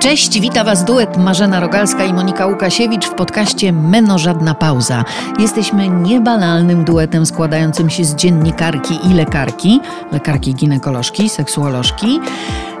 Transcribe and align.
Cześć, 0.00 0.40
wita 0.40 0.64
Was 0.64 0.84
duet 0.84 1.16
Marzena 1.16 1.60
Rogalska 1.60 2.04
i 2.04 2.12
Monika 2.12 2.46
Łukasiewicz 2.46 3.06
w 3.06 3.14
podcaście 3.14 3.72
Meno 3.72 4.18
Żadna 4.18 4.54
Pauza. 4.54 5.04
Jesteśmy 5.38 5.88
niebanalnym 5.88 6.84
duetem 6.84 7.26
składającym 7.26 7.90
się 7.90 8.04
z 8.04 8.14
dziennikarki 8.14 8.98
i 9.10 9.14
lekarki, 9.14 9.80
lekarki 10.12 10.54
ginekolożki, 10.54 11.28
seksuolożki. 11.28 12.20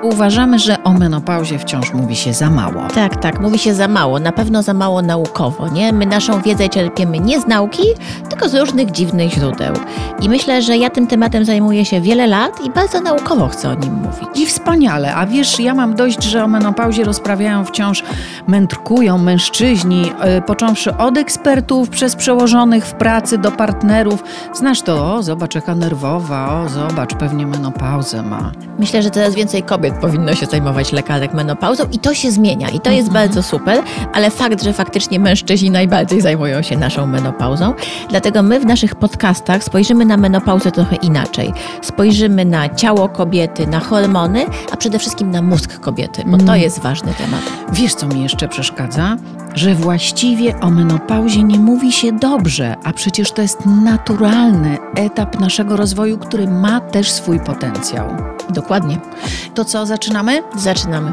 Uważamy, 0.02 0.58
że 0.58 0.82
o 0.84 0.92
menopauzie 0.92 1.58
wciąż 1.58 1.92
mówi 1.92 2.16
się 2.16 2.32
za 2.32 2.50
mało. 2.50 2.88
Tak, 2.94 3.16
tak, 3.16 3.40
mówi 3.40 3.58
się 3.58 3.74
za 3.74 3.88
mało, 3.88 4.20
na 4.20 4.32
pewno 4.32 4.62
za 4.62 4.74
mało 4.74 5.02
naukowo, 5.02 5.68
nie? 5.68 5.92
My 5.92 6.06
naszą 6.06 6.42
wiedzę 6.42 6.68
czerpiemy 6.68 7.18
nie 7.18 7.40
z 7.40 7.46
nauki, 7.46 7.82
tylko 8.28 8.48
z 8.48 8.54
różnych 8.54 8.90
dziwnych 8.90 9.32
źródeł. 9.32 9.74
I 10.20 10.28
myślę, 10.28 10.62
że 10.62 10.76
ja 10.76 10.90
tym 10.90 11.06
tematem 11.06 11.44
zajmuję 11.44 11.84
się 11.84 12.00
wiele 12.00 12.26
lat 12.26 12.64
i 12.64 12.70
bardzo 12.70 13.00
naukowo 13.00 13.48
chcę 13.48 13.68
o 13.70 13.74
nim 13.74 13.94
mówić. 13.94 14.28
I 14.34 14.46
wspaniale, 14.46 15.14
a 15.14 15.26
wiesz, 15.26 15.60
ja 15.60 15.74
mam 15.74 15.94
dość, 15.94 16.24
że 16.24 16.44
o 16.44 16.48
menopauzie 16.48 17.04
rozprawiają 17.04 17.64
wciąż, 17.64 18.02
mędrkują 18.46 19.18
mężczyźni, 19.18 20.02
yy, 20.02 20.42
począwszy 20.42 20.96
od 20.96 21.18
ekspertów, 21.18 21.88
przez 21.88 22.16
przełożonych 22.16 22.86
w 22.86 22.92
pracy 22.94 23.38
do 23.38 23.50
partnerów. 23.50 24.24
Znasz 24.52 24.82
to, 24.82 25.14
o 25.14 25.22
zobacz 25.22 25.54
jaka 25.54 25.74
nerwowa, 25.74 26.62
o 26.62 26.68
zobacz, 26.68 27.14
pewnie 27.14 27.46
menopauzę 27.46 28.22
ma. 28.22 28.52
Myślę, 28.78 29.02
że 29.02 29.10
coraz 29.10 29.34
więcej 29.34 29.62
kobiet 29.62 29.87
powinno 29.94 30.34
się 30.34 30.46
zajmować 30.46 30.92
lekarek 30.92 31.34
menopauzą 31.34 31.84
i 31.92 31.98
to 31.98 32.14
się 32.14 32.30
zmienia 32.30 32.68
i 32.68 32.80
to 32.80 32.90
jest 32.90 33.08
mhm. 33.08 33.26
bardzo 33.26 33.42
super, 33.42 33.82
ale 34.14 34.30
fakt, 34.30 34.62
że 34.62 34.72
faktycznie 34.72 35.20
mężczyźni 35.20 35.70
najbardziej 35.70 36.20
zajmują 36.20 36.62
się 36.62 36.76
naszą 36.76 37.06
menopauzą, 37.06 37.74
dlatego 38.10 38.42
my 38.42 38.60
w 38.60 38.66
naszych 38.66 38.94
podcastach 38.94 39.64
spojrzymy 39.64 40.04
na 40.04 40.16
menopauzę 40.16 40.72
trochę 40.72 40.96
inaczej. 40.96 41.52
Spojrzymy 41.82 42.44
na 42.44 42.68
ciało 42.68 43.08
kobiety, 43.08 43.66
na 43.66 43.80
hormony, 43.80 44.46
a 44.72 44.76
przede 44.76 44.98
wszystkim 44.98 45.30
na 45.30 45.42
mózg 45.42 45.80
kobiety, 45.80 46.22
bo 46.26 46.36
to 46.36 46.42
mm. 46.42 46.60
jest 46.60 46.78
ważny 46.78 47.14
temat. 47.14 47.42
Wiesz, 47.72 47.94
co 47.94 48.06
mi 48.06 48.22
jeszcze 48.22 48.48
przeszkadza? 48.48 49.16
Że 49.54 49.74
właściwie 49.74 50.60
o 50.60 50.70
menopauzie 50.70 51.42
nie 51.42 51.58
mówi 51.58 51.92
się 51.92 52.12
dobrze, 52.12 52.76
a 52.84 52.92
przecież 52.92 53.32
to 53.32 53.42
jest 53.42 53.66
naturalny 53.66 54.78
etap 54.96 55.40
naszego 55.40 55.76
rozwoju, 55.76 56.18
który 56.18 56.46
ma 56.46 56.80
też 56.80 57.10
swój 57.10 57.40
potencjał. 57.40 58.06
Dokładnie. 58.50 58.98
To 59.54 59.64
co, 59.64 59.77
zaczynamy? 59.86 60.42
Zaczynamy. 60.56 61.12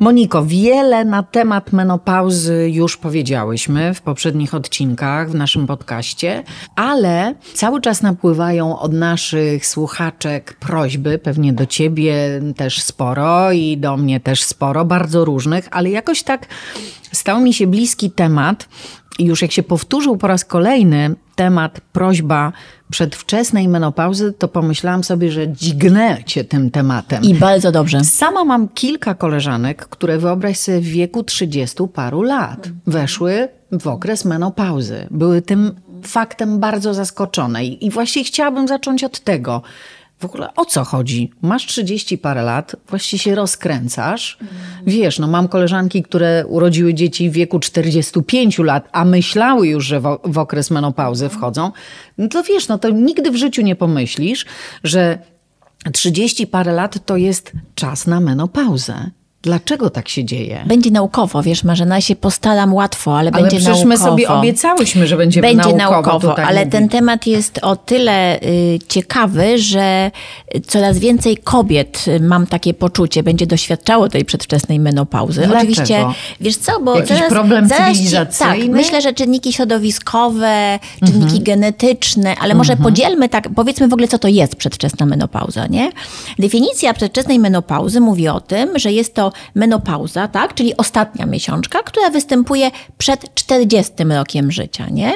Moniko, 0.00 0.44
wiele 0.44 1.04
na 1.04 1.22
temat 1.22 1.72
menopauzy 1.72 2.70
już 2.72 2.96
powiedziałyśmy 2.96 3.94
w 3.94 4.02
poprzednich 4.02 4.54
odcinkach 4.54 5.30
w 5.30 5.34
naszym 5.34 5.66
podcaście, 5.66 6.42
ale 6.76 7.34
cały 7.54 7.80
czas 7.80 8.02
napływają 8.02 8.78
od 8.78 8.92
naszych 8.92 9.66
słuchaczek 9.66 10.56
prośby, 10.60 11.18
pewnie 11.18 11.52
do 11.52 11.66
ciebie 11.66 12.14
też 12.56 12.82
sporo 12.82 13.52
i 13.52 13.76
do 13.76 13.96
mnie 13.96 14.20
też 14.20 14.42
sporo, 14.42 14.84
bardzo 14.84 15.24
różnych, 15.24 15.68
ale 15.70 15.90
jakoś 15.90 16.22
tak 16.22 16.46
stał 17.12 17.40
mi 17.40 17.54
się 17.54 17.66
bliski 17.66 18.10
temat 18.10 18.68
i 19.20 19.24
już 19.24 19.42
jak 19.42 19.52
się 19.52 19.62
powtórzył 19.62 20.16
po 20.16 20.26
raz 20.26 20.44
kolejny 20.44 21.14
temat, 21.34 21.80
prośba 21.92 22.52
przedwczesnej 22.90 23.68
menopauzy, 23.68 24.32
to 24.32 24.48
pomyślałam 24.48 25.04
sobie, 25.04 25.32
że 25.32 25.48
dźgnę 25.48 26.24
cię 26.26 26.44
tym 26.44 26.70
tematem. 26.70 27.22
I 27.22 27.34
bardzo 27.34 27.72
dobrze. 27.72 28.04
Sama 28.04 28.44
mam 28.44 28.68
kilka 28.68 29.14
koleżanek, 29.14 29.86
które 29.86 30.18
wyobraź 30.18 30.58
sobie 30.58 30.80
w 30.80 30.84
wieku 30.84 31.24
30 31.24 31.76
paru 31.94 32.22
lat 32.22 32.68
weszły 32.86 33.48
w 33.72 33.86
okres 33.86 34.24
menopauzy. 34.24 35.06
Były 35.10 35.42
tym 35.42 35.74
faktem 36.02 36.58
bardzo 36.58 36.94
zaskoczone. 36.94 37.64
I 37.64 37.90
właśnie 37.90 38.24
chciałabym 38.24 38.68
zacząć 38.68 39.04
od 39.04 39.20
tego. 39.20 39.62
W 40.20 40.24
ogóle 40.24 40.54
o 40.54 40.64
co 40.64 40.84
chodzi? 40.84 41.30
Masz 41.42 41.66
30 41.66 42.18
parę 42.18 42.42
lat, 42.42 42.76
właściwie 42.88 43.22
się 43.22 43.34
rozkręcasz. 43.34 44.38
Wiesz, 44.86 45.18
no 45.18 45.26
mam 45.26 45.48
koleżanki, 45.48 46.02
które 46.02 46.46
urodziły 46.46 46.94
dzieci 46.94 47.30
w 47.30 47.32
wieku 47.32 47.60
45 47.60 48.58
lat, 48.58 48.88
a 48.92 49.04
myślały 49.04 49.68
już, 49.68 49.86
że 49.86 50.00
w, 50.00 50.38
okres 50.38 50.70
menopauzy 50.70 51.28
wchodzą. 51.28 51.72
No 52.18 52.28
to 52.28 52.42
wiesz, 52.42 52.68
no 52.68 52.78
to 52.78 52.90
nigdy 52.90 53.30
w 53.30 53.36
życiu 53.36 53.62
nie 53.62 53.76
pomyślisz, 53.76 54.46
że 54.84 55.18
30 55.92 56.46
parę 56.46 56.72
lat 56.72 57.06
to 57.06 57.16
jest 57.16 57.52
czas 57.74 58.06
na 58.06 58.20
menopauzę. 58.20 59.10
Dlaczego 59.42 59.90
tak 59.90 60.08
się 60.08 60.24
dzieje? 60.24 60.64
Będzie 60.66 60.90
naukowo, 60.90 61.42
wiesz 61.42 61.64
Marzena, 61.64 62.00
się 62.00 62.16
postaram 62.16 62.74
łatwo, 62.74 63.18
ale, 63.18 63.30
ale 63.30 63.42
będzie 63.42 63.56
przecież 63.56 63.84
naukowo. 63.84 63.88
my 63.88 63.98
sobie 63.98 64.28
obiecałyśmy, 64.28 65.06
że 65.06 65.16
będzie, 65.16 65.40
będzie 65.40 65.72
naukowo. 65.72 66.26
naukowo 66.26 66.38
ale 66.38 66.60
mówić. 66.60 66.72
ten 66.72 66.88
temat 66.88 67.26
jest 67.26 67.58
o 67.62 67.76
tyle 67.76 68.42
y, 68.42 68.78
ciekawy, 68.88 69.58
że 69.58 70.10
coraz 70.66 70.98
więcej 70.98 71.36
kobiet, 71.36 72.04
y, 72.08 72.20
mam 72.20 72.46
takie 72.46 72.74
poczucie, 72.74 73.22
będzie 73.22 73.46
doświadczało 73.46 74.08
tej 74.08 74.24
przedwczesnej 74.24 74.80
menopauzy. 74.80 75.40
Dlaczego? 75.40 75.58
Oczywiście, 75.58 76.04
wiesz 76.40 76.56
co, 76.56 76.80
bo 76.80 76.96
Jakiś 76.96 77.08
zaraz, 77.16 77.30
problem 77.30 77.68
zaraz 77.68 77.92
cywilizacyjny? 77.92 78.64
Tak, 78.64 78.68
myślę, 78.68 79.02
że 79.02 79.12
czynniki 79.12 79.52
środowiskowe, 79.52 80.78
czynniki 80.98 81.24
mhm. 81.24 81.42
genetyczne, 81.42 82.34
ale 82.40 82.54
może 82.54 82.72
mhm. 82.72 82.92
podzielmy 82.92 83.28
tak, 83.28 83.48
powiedzmy 83.56 83.88
w 83.88 83.92
ogóle, 83.92 84.08
co 84.08 84.18
to 84.18 84.28
jest 84.28 84.56
przedwczesna 84.56 85.06
menopauza, 85.06 85.66
nie? 85.66 85.92
Definicja 86.38 86.94
przedwczesnej 86.94 87.38
menopauzy 87.38 88.00
mówi 88.00 88.28
o 88.28 88.40
tym, 88.40 88.78
że 88.78 88.92
jest 88.92 89.14
to 89.14 89.29
menopauza 89.54 90.28
tak? 90.28 90.54
czyli 90.54 90.76
ostatnia 90.76 91.26
miesiączka, 91.26 91.82
która 91.82 92.10
występuje 92.10 92.70
przed 92.98 93.34
40 93.34 93.92
rokiem 94.04 94.52
życia. 94.52 94.86
Nie? 94.90 95.12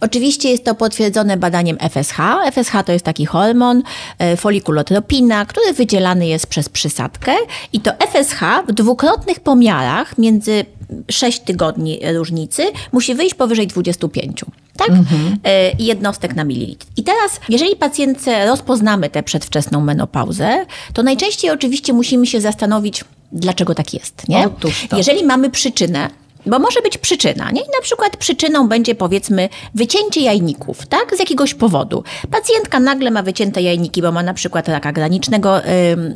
Oczywiście 0.00 0.50
jest 0.50 0.64
to 0.64 0.74
potwierdzone 0.74 1.36
badaniem 1.36 1.78
FSH. 1.78 2.16
FSH 2.52 2.72
to 2.86 2.92
jest 2.92 3.04
taki 3.04 3.26
hormon, 3.26 3.82
e, 4.18 4.36
folikulotropina, 4.36 5.46
który 5.46 5.72
wydzielany 5.72 6.26
jest 6.26 6.46
przez 6.46 6.68
przysadkę 6.68 7.32
i 7.72 7.80
to 7.80 7.90
FSH 7.98 8.40
w 8.68 8.72
dwukrotnych 8.72 9.40
pomiarach 9.40 10.18
między 10.18 10.64
6 11.10 11.40
tygodni 11.40 12.00
różnicy 12.14 12.62
musi 12.92 13.14
wyjść 13.14 13.34
powyżej 13.34 13.66
25 13.66 14.44
tak? 14.76 14.88
Mhm. 14.90 15.38
E, 15.44 15.72
jednostek 15.78 16.34
na 16.36 16.44
mililitr. 16.44 16.86
I 16.96 17.02
teraz, 17.02 17.40
jeżeli 17.48 17.76
pacjentce 17.76 18.46
rozpoznamy 18.46 19.10
tę 19.10 19.22
przedwczesną 19.22 19.80
menopauzę, 19.80 20.66
to 20.92 21.02
najczęściej 21.02 21.50
oczywiście 21.50 21.92
musimy 21.92 22.26
się 22.26 22.40
zastanowić, 22.40 23.04
dlaczego 23.32 23.74
tak 23.74 23.94
jest, 23.94 24.28
nie? 24.28 24.48
Jeżeli 24.96 25.24
mamy 25.24 25.50
przyczynę, 25.50 26.10
bo 26.46 26.58
może 26.58 26.82
być 26.82 26.98
przyczyna, 26.98 27.50
nie? 27.50 27.60
I 27.60 27.64
na 27.64 27.80
przykład 27.82 28.16
przyczyną 28.16 28.68
będzie 28.68 28.94
powiedzmy 28.94 29.48
wycięcie 29.74 30.20
jajników, 30.20 30.86
tak? 30.86 31.16
Z 31.16 31.18
jakiegoś 31.18 31.54
powodu. 31.54 32.04
Pacjentka 32.30 32.80
nagle 32.80 33.10
ma 33.10 33.22
wycięte 33.22 33.62
jajniki, 33.62 34.02
bo 34.02 34.12
ma 34.12 34.22
na 34.22 34.34
przykład 34.34 34.68
raka 34.68 34.92
granicznego 34.92 35.60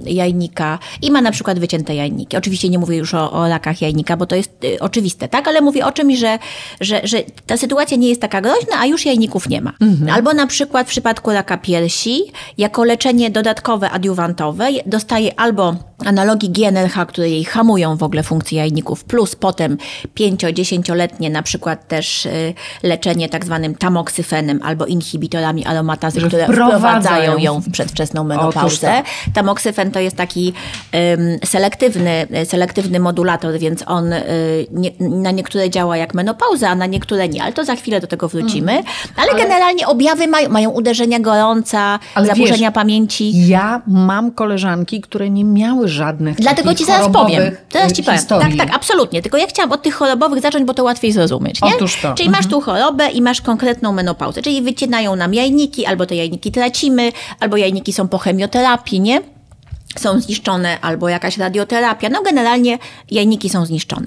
jajnika 0.04 0.78
i 1.02 1.10
ma 1.10 1.20
na 1.20 1.30
przykład 1.30 1.58
wycięte 1.58 1.94
jajniki. 1.94 2.36
Oczywiście 2.36 2.68
nie 2.68 2.78
mówię 2.78 2.96
już 2.96 3.14
o, 3.14 3.32
o 3.32 3.48
rakach 3.48 3.82
jajnika, 3.82 4.16
bo 4.16 4.26
to 4.26 4.36
jest 4.36 4.64
y, 4.64 4.80
oczywiste, 4.80 5.28
tak? 5.28 5.48
Ale 5.48 5.60
mówię 5.60 5.86
o 5.86 5.92
czymś, 5.92 6.18
że, 6.18 6.38
że, 6.80 7.00
że 7.04 7.22
ta 7.46 7.56
sytuacja 7.56 7.96
nie 7.96 8.08
jest 8.08 8.20
taka 8.20 8.40
groźna, 8.40 8.80
a 8.80 8.86
już 8.86 9.06
jajników 9.06 9.48
nie 9.48 9.60
ma. 9.60 9.72
Mhm. 9.80 10.10
Albo 10.10 10.32
na 10.32 10.46
przykład 10.46 10.86
w 10.86 10.90
przypadku 10.90 11.30
raka 11.30 11.58
piersi, 11.58 12.22
jako 12.58 12.84
leczenie 12.84 13.30
dodatkowe, 13.30 13.90
adiuwantowe, 13.90 14.68
dostaje 14.86 15.40
albo 15.40 15.87
analogii 16.06 16.50
GNRH, 16.50 17.06
które 17.08 17.28
jej 17.28 17.44
hamują 17.44 17.96
w 17.96 18.02
ogóle 18.02 18.22
funkcję 18.22 18.58
jajników, 18.58 19.04
plus 19.04 19.36
potem 19.36 19.78
5-10-letnie 20.16 21.30
na 21.30 21.42
przykład 21.42 21.88
też 21.88 22.26
y, 22.26 22.54
leczenie 22.82 23.28
tak 23.28 23.44
zwanym 23.44 23.74
tamoksyfenem 23.74 24.60
albo 24.62 24.86
inhibitorami 24.86 25.66
aromatazy, 25.66 26.20
które 26.20 26.44
wprowadzają 26.46 27.38
ją 27.38 27.60
w 27.60 27.70
przedwczesną 27.70 28.24
menopauzę. 28.24 29.02
Tamoksyfen 29.34 29.90
to 29.90 30.00
jest 30.00 30.16
taki 30.16 30.52
um, 30.92 31.38
selektywny, 31.44 32.26
selektywny 32.44 33.00
modulator, 33.00 33.58
więc 33.58 33.84
on 33.86 34.12
y, 34.12 34.66
nie, 34.70 34.90
na 35.00 35.30
niektóre 35.30 35.70
działa 35.70 35.96
jak 35.96 36.14
menopauza, 36.14 36.68
a 36.68 36.74
na 36.74 36.86
niektóre 36.86 37.28
nie, 37.28 37.42
ale 37.42 37.52
to 37.52 37.64
za 37.64 37.76
chwilę 37.76 38.00
do 38.00 38.06
tego 38.06 38.28
wrócimy. 38.28 38.72
Mm. 38.72 38.84
Ale, 39.16 39.30
ale, 39.30 39.42
generalnie 39.42 39.86
objawy 39.86 40.26
mają, 40.26 40.48
mają 40.48 40.70
uderzenia 40.70 41.20
gorąca, 41.20 41.98
zaburzenia 42.16 42.68
wiesz, 42.68 42.74
pamięci. 42.74 43.48
Ja 43.48 43.82
mam 43.86 44.30
koleżanki, 44.30 45.00
które 45.00 45.30
nie 45.30 45.44
miały 45.44 45.87
żadnych 45.88 46.36
Dlatego 46.36 46.74
ci 46.74 46.84
zaraz 46.84 47.08
powiem. 47.12 47.56
Teraz 47.68 47.92
ci 47.92 48.02
powiem. 48.02 48.20
Tak, 48.28 48.56
tak, 48.58 48.74
absolutnie. 48.74 49.22
Tylko 49.22 49.38
ja 49.38 49.46
chciałam 49.46 49.72
od 49.72 49.82
tych 49.82 49.94
chorobowych 49.94 50.40
zacząć, 50.42 50.64
bo 50.64 50.74
to 50.74 50.84
łatwiej 50.84 51.12
zrozumieć. 51.12 51.62
Nie? 51.62 51.74
Otóż 51.76 51.96
to. 52.02 52.14
Czyli 52.14 52.28
mhm. 52.28 52.44
masz 52.44 52.50
tu 52.50 52.60
chorobę 52.60 53.10
i 53.10 53.22
masz 53.22 53.40
konkretną 53.40 53.92
menopauzę. 53.92 54.42
Czyli 54.42 54.62
wycinają 54.62 55.16
nam 55.16 55.34
jajniki, 55.34 55.86
albo 55.86 56.06
te 56.06 56.16
jajniki 56.16 56.52
tracimy, 56.52 57.12
albo 57.40 57.56
jajniki 57.56 57.92
są 57.92 58.08
po 58.08 58.18
chemioterapii, 58.18 59.00
nie? 59.00 59.20
Są 59.96 60.20
zniszczone 60.20 60.80
albo 60.80 61.08
jakaś 61.08 61.38
radioterapia. 61.38 62.08
No 62.08 62.22
generalnie 62.22 62.78
jajniki 63.10 63.48
są 63.50 63.66
zniszczone. 63.66 64.06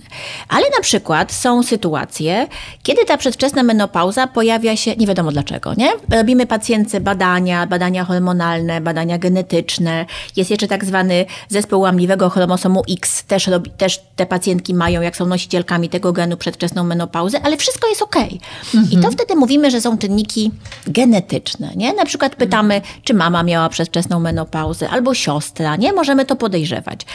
Ale 0.50 0.66
na 0.78 0.81
przykład 0.81 1.31
są 1.31 1.63
sytuacje, 1.63 2.48
kiedy 2.83 3.06
ta 3.06 3.18
przedwczesna 3.18 3.63
menopauza 3.63 4.28
pojawia 4.28 4.75
się, 4.75 4.95
nie 4.95 5.07
wiadomo 5.07 5.31
dlaczego, 5.31 5.74
nie? 5.78 5.92
Robimy 6.10 6.45
pacjentce 6.48 7.00
badania, 7.00 7.68
badania 7.68 8.06
hormonalne, 8.06 8.81
badania 8.81 9.18
genetyczne. 9.18 10.06
Jest 10.36 10.51
jeszcze 10.51 10.68
tak 10.68 10.86
zwany 10.86 11.25
zespół 11.50 11.80
łamliwego 11.80 12.30
chromosomu 12.30 12.84
X. 12.89 13.24
Też, 13.24 13.48
robi, 13.48 13.72
też 13.72 14.01
te 14.16 14.25
pacjentki 14.25 14.74
mają, 14.74 15.01
jak 15.01 15.16
są 15.16 15.25
nosicielkami 15.25 15.89
tego 15.89 16.13
genu, 16.13 16.38
przedwczesną 16.38 16.84
menopauzę, 16.84 17.42
ale 17.44 17.57
wszystko 17.57 17.88
jest 17.88 18.01
ok. 18.01 18.16
Mhm. 18.16 18.86
I 18.86 18.89
to 18.89 18.95
mhm. 18.95 19.13
wtedy 19.13 19.36
mówimy, 19.36 19.72
że 19.72 19.81
są 19.81 19.98
czynniki 19.98 20.51
genetyczne, 20.88 21.72
nie? 21.75 21.94
Na 21.94 22.06
przykład 22.06 22.36
pytamy, 22.36 22.81
czy 23.04 23.13
mama 23.13 23.44
miała 23.44 23.69
przedwczesną 23.69 24.19
menopauzę, 24.19 24.89
albo 24.89 25.13
siostra, 25.13 25.71
menopauza, 25.72 25.92
nie? 25.92 25.94
Możemy 25.94 26.26
to 26.26 26.36
podejrzewać. 26.36 27.06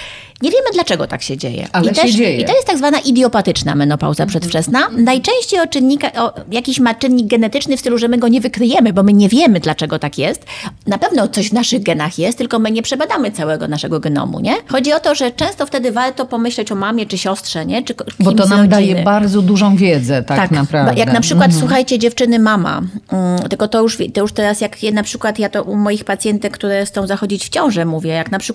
Nie 0.43 0.51
wiemy, 0.51 0.65
dlaczego 0.75 1.07
tak 1.07 1.23
się 1.23 1.37
dzieje. 1.37 1.67
Ale 1.73 1.93
I 1.93 1.95
się 1.95 2.03
też, 2.03 2.11
dzieje. 2.11 2.41
I 2.41 2.45
to 2.45 2.55
jest 2.55 2.67
tak 2.67 2.79
zwana 2.79 2.99
idiopatyczna 2.99 3.75
menopauza 3.75 4.27
przedwczesna. 4.27 4.89
Najczęściej 4.93 5.61
o 5.61 5.67
czynnika, 5.67 6.13
o 6.13 6.33
jakiś 6.51 6.81
ma 6.81 6.95
czynnik 6.95 7.27
genetyczny 7.27 7.77
w 7.77 7.81
stylu, 7.81 7.99
że 7.99 8.09
my 8.09 8.19
go 8.19 8.29
nie 8.29 8.41
wykryjemy, 8.41 8.93
bo 8.93 9.03
my 9.03 9.13
nie 9.13 9.29
wiemy, 9.29 9.61
dlaczego 9.61 9.99
tak 9.99 10.19
jest. 10.19 10.45
Na 10.87 10.99
pewno 10.99 11.29
coś 11.29 11.51
w 11.51 11.53
naszych 11.53 11.83
genach 11.83 12.19
jest, 12.19 12.39
tylko 12.39 12.59
my 12.59 12.71
nie 12.71 12.83
przebadamy 12.83 13.31
całego 13.31 13.69
naszego 13.69 14.01
genomu, 14.01 14.41
nie? 14.41 14.55
Chodzi 14.69 14.93
o 14.93 15.01
to, 15.01 15.15
że 15.15 15.31
często 15.31 15.67
wtedy 15.67 15.93
warto 15.93 16.27
pomyśleć 16.27 16.73
o 16.73 16.75
mamie 16.75 17.07
czy 17.07 17.19
siostrze, 17.19 17.67
nie? 17.67 17.83
Czy 17.83 17.95
Bo 18.21 18.33
to 18.33 18.47
nam 18.47 18.69
daje 18.69 19.03
bardzo 19.03 19.43
dużą 19.43 19.77
wiedzę, 19.77 20.23
tak, 20.23 20.51
naprawdę. 20.51 21.01
Jak 21.01 21.13
na 21.13 21.21
przykład, 21.21 21.55
słuchajcie, 21.55 21.99
dziewczyny, 21.99 22.39
mama, 22.39 22.83
mm, 23.13 23.49
tylko 23.49 23.69
to 23.69 23.83
już, 23.83 23.99
to 24.15 24.21
już 24.21 24.33
teraz, 24.33 24.61
jak 24.61 24.77
na 24.93 25.03
przykład 25.03 25.39
ja 25.39 25.49
to 25.49 25.63
u 25.63 25.77
moich 25.77 26.05
pacjentek, 26.05 26.53
które 26.53 26.87
chcą 26.87 27.07
zachodzić 27.07 27.47
w 27.47 27.49
ciążę, 27.49 27.85
mówię, 27.85 28.11
jak 28.11 28.31
na 28.31 28.39
przykład 28.39 28.46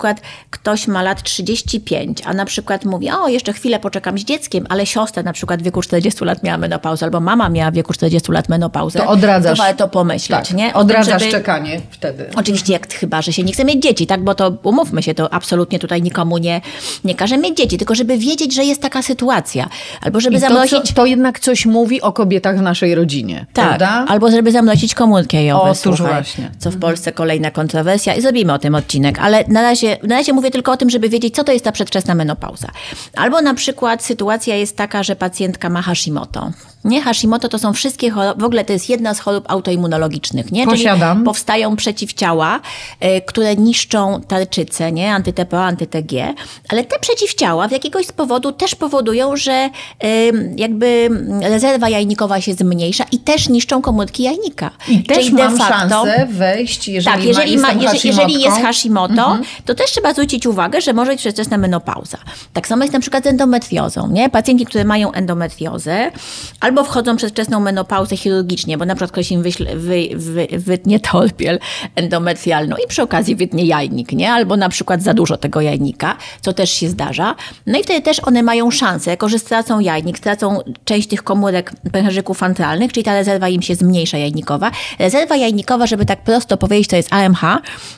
ktoś 0.50 0.88
ma 0.88 1.02
lat 1.02 1.24
35, 1.24 2.22
a 2.26 2.34
na 2.34 2.46
przykład 2.46 2.86
mówi, 2.86 3.12
o, 3.12 3.28
jeszcze 3.28 3.54
chwilę 3.54 3.80
poczekam 3.80 4.18
z 4.18 4.24
dzieckiem, 4.24 4.66
ale 4.70 4.86
siostra 4.86 5.24
na 5.24 5.34
przykład 5.34 5.62
w 5.62 5.64
wieku 5.64 5.82
40 5.82 6.26
lat 6.26 6.44
miała 6.44 6.58
menopauzę, 6.58 7.06
albo 7.06 7.20
mama 7.20 7.50
miała 7.50 7.72
w 7.72 7.74
wieku 7.74 7.94
40 7.94 8.32
lat 8.32 8.50
menopauzę, 8.50 9.00
To 9.00 9.08
odradzasz. 9.08 9.58
to 9.58 9.64
warto 9.64 9.88
pomyśleć, 9.88 10.48
tak, 10.48 10.58
nie? 10.58 10.68
O 10.68 10.72
tym, 10.72 10.82
Odradzasz 10.82 11.20
żeby- 11.22 11.32
czekanie 11.32 11.82
wtedy. 11.92 12.26
Oczywiście, 12.36 12.74
jak 12.74 12.94
chyba, 12.94 13.22
że 13.22 13.34
się 13.34 13.44
nie 13.44 13.54
chce 13.54 13.66
mieć 13.66 13.84
dzieci, 13.84 14.08
tak? 14.08 14.24
Bo 14.24 14.36
to 14.36 14.58
umówmy 14.64 15.04
się, 15.04 15.14
to 15.14 15.34
absolutnie 15.34 15.80
tutaj 15.80 16.02
nikomu 16.02 16.38
nie, 16.38 16.62
nie 17.04 17.16
każe 17.16 17.38
mieć 17.38 17.58
dzieci, 17.58 17.78
tylko 17.78 17.96
żeby 17.96 18.18
wiedzieć, 18.18 18.54
że 18.56 18.64
jest 18.64 18.82
taka 18.82 19.02
sytuacja. 19.02 19.70
Albo 20.02 20.20
żeby 20.20 20.36
I 20.36 20.40
to, 20.42 20.48
zamrozić. 20.48 20.88
co, 20.88 20.94
to 20.94 21.06
jednak 21.06 21.40
coś 21.40 21.66
mówi 21.66 22.02
o 22.02 22.14
kobietach 22.14 22.58
w 22.58 22.62
naszej 22.62 22.96
rodzinie, 22.96 23.46
Tak, 23.54 23.66
prawda? 23.68 24.06
albo 24.08 24.32
żeby 24.32 24.52
zamrozić 24.52 24.96
komórki 24.96 25.38
jajowe, 25.38 25.70
Otóż 25.70 25.78
słuchaj, 25.98 26.14
właśnie. 26.14 26.52
co 26.60 26.72
w 26.72 26.78
Polsce 26.80 27.12
kolejna 27.12 27.52
kontrowersja 27.52 28.16
i 28.16 28.22
zrobimy 28.22 28.54
o 28.54 28.60
tym 28.60 28.76
odcinek, 28.76 29.20
ale 29.20 29.44
na 29.48 29.62
razie, 29.62 29.81
na 30.04 30.16
razie 30.16 30.34
mówię 30.34 30.52
tylko 30.52 30.72
o 30.72 30.78
tym, 30.78 30.90
żeby 30.90 31.10
wiedzieć, 31.10 31.36
co 31.36 31.44
to 31.44 31.52
jest 31.52 31.66
ta 31.66 31.72
przedwczesna 31.72 32.16
menopauza. 32.16 32.68
Albo 33.16 33.42
na 33.42 33.54
przykład 33.54 34.04
sytuacja 34.04 34.56
jest 34.56 34.78
taka, 34.78 35.04
że 35.04 35.16
pacjentka 35.16 35.70
ma 35.70 35.82
Hashimoto. 35.82 36.52
Nie, 36.86 37.02
Hashimoto 37.02 37.50
to 37.50 37.60
są 37.60 37.74
wszystkie 37.74 38.10
choroby, 38.12 38.42
w 38.42 38.44
ogóle 38.46 38.66
to 38.66 38.74
jest 38.74 38.90
jedna 38.90 39.14
z 39.14 39.20
chorób 39.20 39.46
autoimmunologicznych, 39.52 40.52
nie? 40.52 40.66
Posiadam. 40.66 41.18
Czyli 41.18 41.26
powstają 41.26 41.76
przeciwciała, 41.76 42.60
y, 43.06 43.22
które 43.22 43.56
niszczą 43.56 44.22
tarczycę, 44.28 44.92
nie? 44.92 45.14
Anty-TPO, 45.16 45.58
anty-TG, 45.58 46.34
ale 46.70 46.84
te 46.84 47.00
przeciwciała 47.00 47.68
w 47.68 47.72
jakiegoś 47.72 48.06
z 48.06 48.12
powodu 48.12 48.52
też 48.52 48.76
powodują, 48.76 49.36
że 49.38 49.70
y, 50.04 50.54
jakby 50.58 51.10
rezerwa 51.42 51.90
jajnikowa 51.90 52.42
się 52.42 52.54
zmniejsza 52.54 53.04
i 53.12 53.20
też 53.20 53.50
niszczą 53.50 53.82
komórki 53.82 54.24
jajnika. 54.24 54.72
I 54.90 55.04
też 55.04 55.18
Czyli 55.18 55.36
de 55.36 55.44
mam 55.44 55.58
facto, 55.58 55.74
szansę 55.90 56.28
wejść, 56.32 56.88
jeżeli, 56.88 57.16
tak, 57.16 57.26
jeżeli, 57.26 57.58
ma, 57.58 57.72
jeżeli, 57.72 58.00
jeżeli 58.04 58.34
jest 58.34 58.58
Hashimotką. 58.62 58.62
Hashimoto, 58.68 59.32
Mhm. 59.32 59.44
to 59.66 59.76
też 59.76 59.92
trzeba 59.92 60.14
zwrócić 60.14 60.46
uwagę, 60.48 60.82
że 60.82 60.94
może 60.94 61.12
być 61.12 61.20
przedwczesna 61.20 61.58
menopauza. 61.58 62.18
Tak 62.54 62.68
samo 62.68 62.84
jest 62.84 62.94
na 62.94 63.00
przykład 63.00 63.24
z 63.24 63.28
endometriozą. 63.28 64.08
Nie? 64.08 64.30
Pacjenci, 64.30 64.66
które 64.66 64.84
mają 64.86 65.12
endometriozę, 65.12 66.12
albo 66.60 66.71
wchodzą 66.84 67.16
przez 67.16 67.32
wczesną 67.32 67.60
menopauzę 67.60 68.18
chirurgicznie, 68.18 68.78
bo 68.78 68.86
na 68.86 68.96
przykład 68.96 69.12
ktoś 69.12 69.32
im 69.32 69.44
wyśle, 69.44 69.76
wy, 69.76 70.10
wy, 70.16 70.48
wytnie 70.58 71.00
torbiel 71.00 71.60
endometrialną 71.96 72.76
i 72.86 72.88
przy 72.88 73.02
okazji 73.02 73.36
wytnie 73.36 73.66
jajnik, 73.66 74.12
nie? 74.12 74.32
albo 74.32 74.58
na 74.58 74.70
przykład 74.70 75.04
za 75.04 75.14
dużo 75.14 75.38
tego 75.38 75.62
jajnika, 75.62 76.18
co 76.42 76.54
też 76.54 76.72
się 76.72 76.90
zdarza. 76.90 77.36
No 77.68 77.80
i 77.80 77.84
wtedy 77.84 78.02
też 78.02 78.20
one 78.20 78.44
mają 78.44 78.72
szansę, 78.72 79.12
jako 79.12 79.30
że 79.30 79.40
stracą 79.40 79.80
jajnik, 79.80 80.18
stracą 80.18 80.60
część 80.86 81.08
tych 81.08 81.24
komórek 81.24 81.72
pęcherzyków 81.92 82.44
antralnych, 82.44 82.94
czyli 82.94 83.04
ta 83.04 83.14
rezerwa 83.14 83.50
im 83.50 83.62
się 83.62 83.76
zmniejsza 83.76 84.18
jajnikowa. 84.18 84.72
Rezerwa 85.00 85.36
jajnikowa, 85.36 85.88
żeby 85.88 86.06
tak 86.06 86.24
prosto 86.24 86.58
powiedzieć, 86.58 86.88
to 86.88 86.96
jest 86.96 87.14
AMH, 87.14 87.42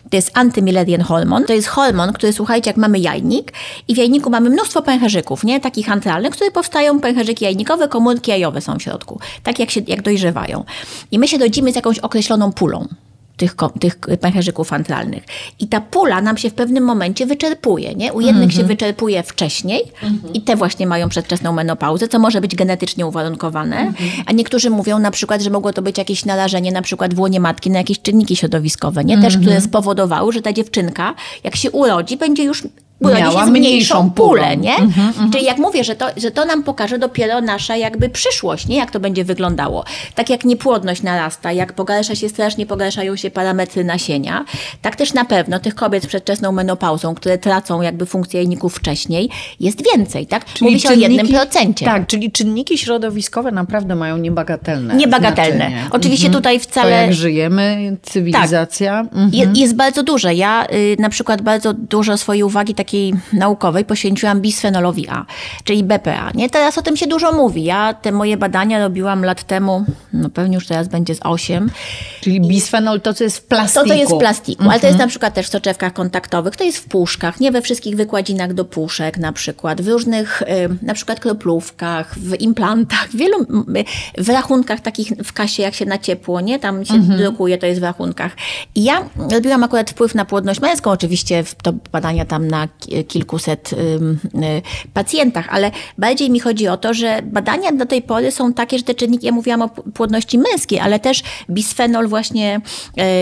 to 0.10 0.16
jest 0.16 0.31
antymilerian 0.38 1.02
hormon. 1.02 1.46
To 1.46 1.54
jest 1.54 1.68
hormon, 1.68 2.14
który, 2.14 2.34
słuchajcie, 2.34 2.69
jak 2.69 2.78
mamy 2.78 3.00
jajnik 3.00 3.54
i 3.88 3.96
w 3.96 3.98
jajniku 3.98 4.30
mamy 4.30 4.50
mnóstwo 4.50 4.81
pęcherzyków, 4.81 5.44
nie? 5.44 5.60
Takich 5.60 5.92
antralnych, 5.92 6.31
które 6.31 6.52
powstają 6.52 7.00
pęcherzyki 7.00 7.46
jajnikowe, 7.46 7.88
komórki 7.88 8.31
jajowe 8.31 8.62
są 8.63 8.77
w 8.77 8.81
środku. 8.81 9.19
Tak 9.44 9.60
jak, 9.60 9.71
się, 9.71 9.81
jak 9.88 10.01
dojrzewają. 10.01 10.63
I 11.12 11.19
my 11.19 11.27
się 11.27 11.38
rodzimy 11.38 11.71
z 11.71 11.75
jakąś 11.75 12.00
określoną 12.00 12.51
pulą 12.51 12.88
tych, 13.38 13.56
tych 13.80 14.00
pęcherzyków 14.19 14.74
antralnych. 14.74 15.24
I 15.60 15.68
ta 15.68 15.81
pula 15.81 16.21
nam 16.21 16.38
się 16.38 16.50
w 16.50 16.54
pewnym 16.54 16.83
momencie 16.83 17.25
wyczerpuje. 17.25 17.95
Nie? 17.95 18.13
U 18.13 18.21
jednych 18.21 18.54
się 18.54 18.63
wyczerpuje 18.63 19.24
wcześniej 19.24 19.92
i 20.33 20.42
te 20.42 20.56
właśnie 20.56 20.88
mają 20.88 21.10
przedwczesną 21.10 21.51
menopauzę, 21.54 22.07
co 22.07 22.19
może 22.19 22.42
być 22.42 22.56
genetycznie 22.56 23.07
uwarunkowane, 23.07 23.94
a 24.25 24.31
niektórzy 24.31 24.69
mówią 24.69 25.00
na 25.00 25.12
przykład, 25.12 25.42
że 25.42 25.50
mogło 25.50 25.74
to 25.74 25.81
być 25.81 25.98
jakieś 25.98 26.25
narażenie 26.25 26.71
na 26.71 26.81
przykład 26.81 27.13
w 27.13 27.19
łonie 27.19 27.39
matki 27.39 27.69
na 27.69 27.77
jakieś 27.77 28.01
czynniki 28.01 28.36
środowiskowe, 28.36 29.04
nie? 29.04 29.18
Też, 29.21 29.38
które 29.38 29.62
spowodowały, 29.62 30.33
że 30.33 30.42
ta 30.42 30.54
dziewczynka, 30.54 31.16
jak 31.44 31.56
się 31.56 31.71
urodzi, 31.71 32.18
będzie 32.18 32.44
już 32.44 32.63
się 33.10 33.46
z 33.46 33.50
mniejszą 33.50 34.12
pulę, 34.12 34.58
nie? 34.58 34.76
Czyli 35.34 35.46
jak 35.46 35.58
mówię, 35.58 35.84
że 35.84 35.96
to, 35.96 36.06
że 36.18 36.32
to 36.32 36.46
nam 36.46 36.64
pokaże 36.64 37.00
dopiero 37.00 37.42
nasza 37.42 37.78
jakby 37.78 38.10
przyszłość, 38.10 38.68
nie? 38.68 38.78
Jak 38.78 38.92
to 38.92 39.00
będzie 39.00 39.24
wyglądało. 39.26 39.86
Tak 40.16 40.30
jak 40.30 40.46
niepłodność 40.46 41.02
narasta, 41.04 41.52
jak 41.52 41.74
pogarsza 41.74 42.16
się 42.16 42.30
strasznie, 42.30 42.66
pogarszają 42.66 43.16
się 43.16 43.32
parametry 43.32 43.84
nasienia, 43.84 44.46
tak 44.82 44.96
też 44.96 45.14
na 45.14 45.26
pewno 45.26 45.60
tych 45.60 45.76
kobiet 45.76 46.04
z 46.04 46.08
przedwczesną 46.08 46.52
menopauzą, 46.52 47.16
które 47.16 47.38
tracą 47.38 47.82
jakby 47.82 48.06
funkcję 48.06 48.40
jajników 48.40 48.76
wcześniej, 48.76 49.30
jest 49.60 49.84
więcej, 49.96 50.26
tak? 50.28 50.46
Mówi 50.62 50.80
się 50.80 50.90
o 50.90 50.94
jednym 50.94 51.28
procencie. 51.28 51.86
Tak, 51.86 52.08
czyli 52.08 52.32
czynniki 52.32 52.78
środowiskowe 52.78 53.52
naprawdę 53.52 53.96
mają 53.96 54.18
niebagatelne 54.18 54.96
Niebagatelne. 54.96 55.56
znaczenie. 55.58 55.84
Oczywiście 55.92 56.30
tutaj 56.30 56.60
To 56.60 56.64
wcale... 56.64 56.92
jak 56.92 57.14
żyjemy, 57.14 57.98
cywilizacja. 58.02 59.00
Mhm. 59.00 59.30
Je, 59.34 59.62
jest 59.62 59.76
bardzo 59.76 60.04
duże. 60.04 60.34
Ja 60.34 60.66
y, 60.74 60.96
na 61.00 61.10
przykład 61.10 61.42
bardzo 61.42 61.74
dużo 61.74 62.18
swojej 62.18 62.44
uwagi 62.44 62.76
takiej 62.76 62.93
naukowej 63.34 63.86
poświęciłam 63.86 64.42
bisfenolowi 64.42 65.10
A, 65.10 65.25
czyli 65.63 65.84
BPA. 65.84 66.31
Nie? 66.36 66.50
Teraz 66.50 66.78
o 66.78 66.81
tym 66.81 66.98
się 66.98 67.07
dużo 67.07 67.31
mówi. 67.31 67.63
Ja 67.63 67.94
te 67.94 68.12
moje 68.12 68.38
badania 68.38 68.80
robiłam 68.80 69.25
lat 69.25 69.44
temu, 69.44 69.86
no 70.13 70.30
pewnie 70.30 70.56
już 70.56 70.68
teraz 70.68 70.88
będzie 70.88 71.16
z 71.16 71.19
8. 71.24 71.72
Czyli 72.22 72.42
bisfenol 72.42 73.01
to, 73.01 73.13
co 73.13 73.24
jest 73.24 73.38
w 73.38 73.44
plastiku. 73.44 73.84
To, 73.84 73.90
to 73.90 73.94
jest 73.94 74.13
w 74.13 74.18
plastiku, 74.18 74.63
ale 74.69 74.80
to 74.80 74.88
jest 74.88 75.00
na 75.00 75.07
przykład 75.07 75.34
też 75.34 75.48
w 75.48 75.51
soczewkach 75.51 75.94
kontaktowych, 75.94 76.56
to 76.56 76.63
jest 76.63 76.78
w 76.78 76.88
puszkach, 76.88 77.40
nie 77.40 77.51
we 77.51 77.62
wszystkich 77.62 77.95
wykładzinach 77.95 78.54
do 78.54 78.66
puszek 78.66 79.18
na 79.18 79.34
przykład, 79.34 79.81
w 79.81 79.88
różnych 79.88 80.42
y, 80.42 80.45
na 80.81 80.94
przykład 80.94 81.19
kroplówkach, 81.19 82.19
w 82.19 82.42
implantach, 82.42 83.07
w 83.10 83.16
wielu, 83.16 83.45
w 84.18 84.30
rachunkach 84.30 84.80
takich 84.80 85.07
w 85.24 85.34
kasie, 85.34 85.63
jak 85.63 85.74
się 85.74 85.86
na 85.86 85.98
ciepło, 85.98 86.42
nie? 86.42 86.60
Tam 86.60 86.86
się 86.86 87.00
drukuje, 87.00 87.57
to 87.57 87.66
jest 87.66 87.80
w 87.80 87.84
rachunkach. 87.84 88.36
I 88.75 88.84
ja 88.84 89.10
robiłam 89.31 89.63
akurat 89.63 89.90
wpływ 89.90 90.16
na 90.16 90.26
płodność 90.26 90.62
męską, 90.62 90.92
oczywiście 90.92 91.44
to 91.64 91.73
badania 91.92 92.26
tam 92.26 92.47
na 92.47 92.68
kilkuset 93.07 93.73
y, 93.73 93.78
pacjentach, 94.94 95.47
ale 95.49 95.71
bardziej 95.97 96.30
mi 96.30 96.40
chodzi 96.40 96.68
o 96.68 96.78
to, 96.78 96.94
że 96.94 97.21
badania 97.23 97.71
do 97.71 97.85
tej 97.85 98.02
pory 98.02 98.31
są 98.31 98.54
takie, 98.54 98.78
że 98.78 98.83
te 98.83 98.95
czynniki, 98.95 99.25
ja 99.25 99.31
mówiłam 99.31 99.61
o 99.61 99.69
płodności 99.69 100.37
męskiej, 100.37 100.80
ale 100.80 100.99
też 100.99 101.23
bisfenol 101.49 102.07
właśnie 102.07 102.61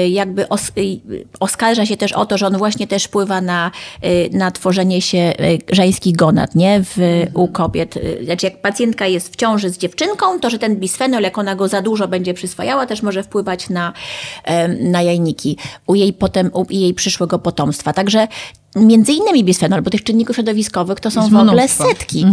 y, 0.04 0.10
jakby 0.10 0.50
os, 0.50 0.72
y, 0.78 1.26
oskarża 1.40 1.86
się 1.86 1.98
też 1.98 2.14
o 2.14 2.26
to, 2.26 2.38
że 2.38 2.48
on 2.48 2.58
właśnie 2.58 2.88
też 2.88 3.04
wpływa 3.04 3.42
na, 3.42 3.72
na 4.32 4.52
tworzenie 4.52 5.02
się 5.02 5.34
żeńskich 5.72 6.16
gonad, 6.16 6.56
nie? 6.56 6.84
W, 6.84 6.98
u 7.34 7.48
kobiet. 7.48 7.98
Y, 7.98 8.26
Znaczy 8.26 8.46
jak 8.46 8.62
pacjentka 8.62 9.08
jest 9.08 9.34
w 9.34 9.36
ciąży 9.36 9.70
z 9.70 9.78
dziewczynką, 9.78 10.40
to 10.40 10.50
że 10.50 10.60
ten 10.60 10.76
bisfenol, 10.76 11.24
jak 11.24 11.38
ona 11.38 11.56
go 11.56 11.68
za 11.68 11.82
dużo 11.82 12.08
będzie 12.08 12.34
przyswajała, 12.34 12.86
też 12.86 13.02
może 13.02 13.24
wpływać 13.24 13.70
na, 13.70 13.94
na 14.80 15.02
jajniki 15.02 15.58
u 15.88 15.96
jej 15.96 16.14
potem, 16.14 16.50
u 16.54 16.66
jej 16.70 16.94
przyszłego 16.94 17.40
potomstwa. 17.40 17.94
Także 17.94 18.28
Między 18.76 19.12
innymi 19.14 19.44
bisfenol, 19.44 19.82
bo 19.82 19.90
tych 19.90 20.04
czynników 20.04 20.36
środowiskowych 20.36 21.00
to 21.00 21.12
są 21.12 21.30
w 21.30 21.36
ogóle 21.36 21.68
setki, 21.68 22.26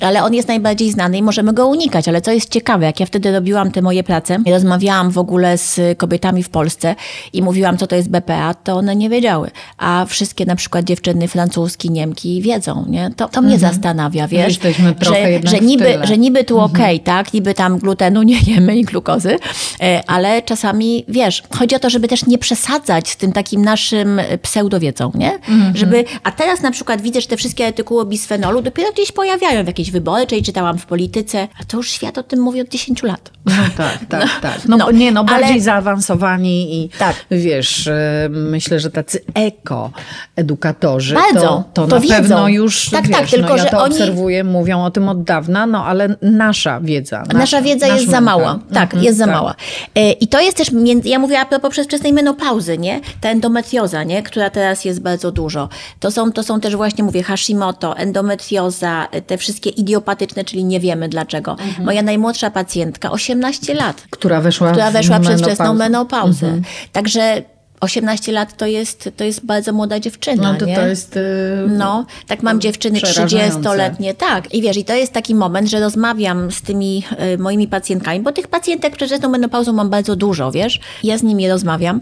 ale 0.00 0.24
on 0.24 0.34
jest 0.34 0.48
najbardziej 0.48 0.90
znany 0.90 1.18
i 1.18 1.22
możemy 1.22 1.52
go 1.52 1.66
unikać. 1.66 2.08
Ale 2.08 2.20
co 2.20 2.30
jest 2.30 2.50
ciekawe, 2.50 2.86
jak 2.86 3.00
ja 3.00 3.06
wtedy 3.06 3.32
robiłam 3.32 3.70
te 3.70 3.82
moje 3.82 4.02
prace 4.04 4.38
i 4.46 4.50
rozmawiałam 4.50 5.10
w 5.10 5.18
ogóle 5.18 5.58
z 5.58 5.98
kobietami 5.98 6.42
w 6.42 6.48
Polsce 6.48 6.94
i 7.32 7.42
mówiłam, 7.42 7.78
co 7.78 7.86
to 7.86 7.96
jest 7.96 8.08
BPA, 8.08 8.54
to 8.54 8.76
one 8.76 8.96
nie 8.96 9.10
wiedziały. 9.10 9.50
A 9.78 10.06
wszystkie 10.08 10.46
na 10.46 10.56
przykład 10.56 10.84
dziewczyny 10.84 11.28
francuskie, 11.28 11.88
Niemki 11.88 12.42
wiedzą, 12.42 12.84
nie? 12.88 13.10
To, 13.16 13.28
to 13.28 13.42
mnie 13.42 13.58
zastanawia, 13.58 14.28
wiesz, 14.28 14.48
Jesteśmy 14.48 14.94
trochę 14.94 15.40
że, 15.42 15.48
że, 15.48 15.60
niby, 15.60 15.98
że 16.02 16.18
niby 16.18 16.44
tu 16.44 16.60
okej, 16.60 17.00
tak? 17.00 17.32
Niby 17.32 17.54
tam 17.54 17.78
glutenu 17.78 18.22
nie 18.22 18.38
jemy 18.46 18.76
i 18.76 18.84
glukozy, 18.84 19.36
e, 19.80 20.02
ale 20.06 20.42
czasami, 20.42 21.04
wiesz, 21.08 21.42
chodzi 21.50 21.76
o 21.76 21.78
to, 21.78 21.90
żeby 21.90 22.08
też 22.08 22.26
nie 22.26 22.38
przesadzać 22.38 23.08
z 23.08 23.16
tym 23.16 23.32
takim 23.32 23.64
naszym 23.64 24.20
pseudowiedzą, 24.42 25.12
nie? 25.14 25.38
Żeby, 25.84 26.04
a 26.22 26.32
teraz 26.32 26.60
na 26.62 26.70
przykład 26.70 27.00
widzę, 27.02 27.20
że 27.20 27.26
te 27.26 27.36
wszystkie 27.36 27.66
artykuły 27.66 28.00
o 28.02 28.04
bisfenolu 28.04 28.62
dopiero 28.62 28.92
gdzieś 28.92 29.12
pojawiają 29.12 29.64
w 29.64 29.66
jakiejś 29.66 29.90
wyborczej, 29.90 30.42
czytałam 30.42 30.78
w 30.78 30.86
polityce, 30.86 31.48
a 31.60 31.64
to 31.64 31.76
już 31.76 31.90
świat 31.90 32.18
o 32.18 32.22
tym 32.22 32.40
mówi 32.40 32.60
od 32.60 32.68
10 32.68 33.02
lat. 33.02 33.30
No 33.46 33.52
tak, 33.76 33.98
tak, 34.08 34.28
tak. 34.42 34.58
No, 34.68 34.76
no, 34.76 34.90
nie, 34.90 35.12
no 35.12 35.24
ale- 35.28 35.40
bardziej 35.40 35.60
zaawansowani 35.60 36.84
i 36.84 36.88
Tak. 36.98 37.16
wiesz, 37.30 37.86
e, 37.86 38.28
myślę, 38.30 38.80
że 38.80 38.90
tacy 38.90 39.20
eko-edukatorzy 39.34 41.14
Bardzo, 41.14 41.40
to, 41.40 41.64
to, 41.74 41.86
to 41.86 41.94
na 41.96 42.00
wiedzą. 42.00 42.14
pewno 42.14 42.48
już, 42.48 42.90
Tak, 42.90 43.06
wiesz, 43.08 43.16
tak, 43.18 43.28
tylko 43.28 43.48
no, 43.48 43.56
ja 43.56 43.62
że 43.62 43.68
to 43.70 43.82
oni- 43.82 43.92
obserwuję, 43.94 44.44
mówią 44.44 44.84
o 44.84 44.90
tym 44.90 45.08
od 45.08 45.22
dawna, 45.24 45.66
no 45.66 45.84
ale 45.86 46.16
nasza 46.22 46.80
wiedza. 46.80 47.22
Nasza 47.34 47.62
wiedza 47.62 47.86
nasz 47.88 47.96
jest 48.00 48.10
za 48.10 48.20
mała. 48.20 48.58
Tak, 48.72 48.82
Mhm, 48.84 49.04
jest 49.04 49.18
za 49.18 49.24
tak. 49.26 49.34
mała. 49.34 49.54
E, 49.94 50.12
I 50.12 50.28
to 50.28 50.40
jest 50.40 50.56
też, 50.56 50.70
ja 51.04 51.18
mówię 51.18 51.40
a 51.40 51.44
propos 51.44 51.70
przedwczesnej 51.70 52.12
menopauzy, 52.12 52.78
nie? 52.78 53.00
Ta 53.20 53.28
endometrioza, 53.28 54.04
nie? 54.04 54.22
Która 54.22 54.50
teraz 54.50 54.84
jest 54.84 55.00
bardzo 55.02 55.32
dużo. 55.32 55.68
To 56.00 56.10
są, 56.10 56.32
to 56.32 56.42
są 56.42 56.60
też 56.60 56.76
właśnie, 56.76 57.04
mówię, 57.04 57.22
Hashimoto, 57.22 57.96
endometrioza, 57.96 59.08
te 59.26 59.38
wszystkie 59.38 59.70
idiopatyczne, 59.70 60.44
czyli 60.44 60.64
nie 60.64 60.80
wiemy 60.80 61.08
dlaczego. 61.08 61.50
Mhm. 61.50 61.84
Moja 61.84 62.02
najmłodsza 62.02 62.50
pacjentka, 62.50 63.10
18 63.10 63.74
lat. 63.74 64.06
Która 64.10 64.40
weszła, 64.40 64.70
która 64.70 64.90
weszła 64.90 65.18
w 65.18 65.22
przedwczesną 65.22 65.74
menopauzę. 65.74 66.46
Mhm. 66.46 66.62
Także 66.92 67.42
18 67.84 68.32
lat 68.32 68.56
to 68.56 68.66
jest, 68.66 69.10
to 69.16 69.24
jest 69.24 69.46
bardzo 69.46 69.72
młoda 69.72 70.00
dziewczyna. 70.00 70.52
No 70.52 70.58
to, 70.58 70.66
nie? 70.66 70.74
to 70.74 70.86
jest. 70.86 71.16
Yy, 71.16 71.68
no, 71.68 72.06
tak 72.26 72.42
mam 72.42 72.60
dziewczyny 72.60 72.98
30-letnie, 72.98 74.14
tak. 74.14 74.54
I 74.54 74.62
wiesz, 74.62 74.76
i 74.76 74.84
to 74.84 74.94
jest 74.94 75.12
taki 75.12 75.34
moment, 75.34 75.68
że 75.68 75.80
rozmawiam 75.80 76.50
z 76.50 76.62
tymi 76.62 77.02
y, 77.34 77.38
moimi 77.38 77.68
pacjentkami, 77.68 78.20
bo 78.20 78.32
tych 78.32 78.48
pacjentek 78.48 78.96
przed 78.96 79.28
menopauzą 79.28 79.72
mam 79.72 79.90
bardzo 79.90 80.16
dużo, 80.16 80.52
wiesz. 80.52 80.80
Ja 81.04 81.18
z 81.18 81.22
nimi 81.22 81.48
rozmawiam 81.48 82.00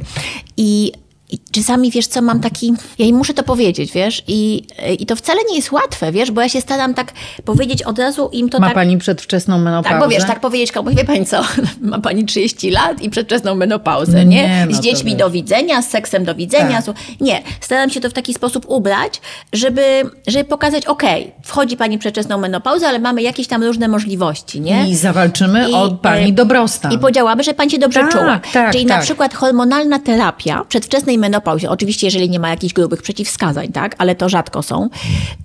i 0.57 0.93
i 1.33 1.39
czasami, 1.53 1.91
wiesz 1.91 2.07
co, 2.07 2.23
mam 2.23 2.41
taki, 2.41 2.73
ja 2.99 3.07
im 3.07 3.17
muszę 3.17 3.35
to 3.35 3.43
powiedzieć, 3.43 3.93
wiesz, 3.93 4.23
i, 4.29 4.67
i 4.99 5.07
to 5.07 5.17
wcale 5.17 5.41
nie 5.51 5.57
jest 5.57 5.73
łatwe, 5.73 6.13
wiesz, 6.13 6.31
bo 6.31 6.41
ja 6.41 6.49
się 6.49 6.61
staram 6.61 6.95
tak 6.95 7.13
powiedzieć 7.45 7.83
od 7.83 7.99
razu 7.99 8.29
im 8.33 8.49
to 8.49 8.61
Ma 8.61 8.67
tak... 8.67 8.75
pani 8.75 8.99
przedwczesną 8.99 9.59
menopauzę? 9.59 9.95
Tak, 9.95 10.01
bo 10.01 10.09
wiesz, 10.09 10.25
tak 10.25 10.41
powiedzieć 10.41 10.73
komuś, 10.73 10.95
wie 10.95 11.05
pani 11.05 11.27
co, 11.27 11.43
ma 11.81 11.99
pani 11.99 12.25
30 12.25 12.71
lat 12.71 13.03
i 13.03 13.11
przedwczesną 13.11 13.55
menopauzę, 13.55 14.25
nie? 14.25 14.49
nie 14.49 14.67
no 14.71 14.77
z 14.77 14.81
dziećmi 14.81 15.17
do 15.17 15.31
widzenia, 15.31 15.83
z 15.83 15.91
seksem 15.91 16.25
do 16.25 16.35
widzenia. 16.35 16.83
Tak. 16.83 16.97
Nie, 17.21 17.43
staram 17.61 17.91
się 17.91 18.01
to 18.01 18.11
w 18.11 18.13
taki 18.13 18.35
sposób 18.35 18.65
ubrać, 18.69 19.21
żeby, 19.53 19.83
żeby 20.27 20.45
pokazać, 20.45 20.87
okej, 20.87 21.23
okay, 21.23 21.33
wchodzi 21.45 21.77
pani 21.77 21.99
przedwczesną 21.99 22.39
menopauzę, 22.39 22.89
ale 22.89 22.99
mamy 22.99 23.23
jakieś 23.23 23.47
tam 23.47 23.63
różne 23.63 23.89
możliwości, 23.89 24.61
nie? 24.61 24.89
I 24.89 24.97
zawalczymy 24.97 25.71
I, 25.71 25.75
o 25.75 25.91
pani 25.91 26.31
e, 26.31 26.33
dobrostan. 26.33 26.93
I 26.93 26.99
podziałamy, 26.99 27.43
że 27.43 27.55
pani 27.55 27.71
się 27.71 27.79
dobrze 27.79 28.01
tak, 28.01 28.13
czuła. 28.13 28.41
Tak, 28.53 28.73
Czyli 28.73 28.87
tak. 28.87 28.99
na 28.99 29.03
przykład 29.03 29.35
hormonalna 29.35 29.99
terapia 29.99 30.65
przedwczesnej 30.69 31.19
menopauzie, 31.23 31.71
oczywiście 31.71 32.07
jeżeli 32.07 32.31
nie 32.31 32.41
ma 32.41 32.49
jakichś 32.49 32.75
grubych 32.75 33.03
przeciwwskazań, 33.03 33.69
tak, 33.69 33.95
ale 33.99 34.15
to 34.15 34.29
rzadko 34.29 34.63
są, 34.63 34.89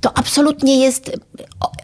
to 0.02 0.18
absolutnie 0.18 0.80
jest 0.80 1.12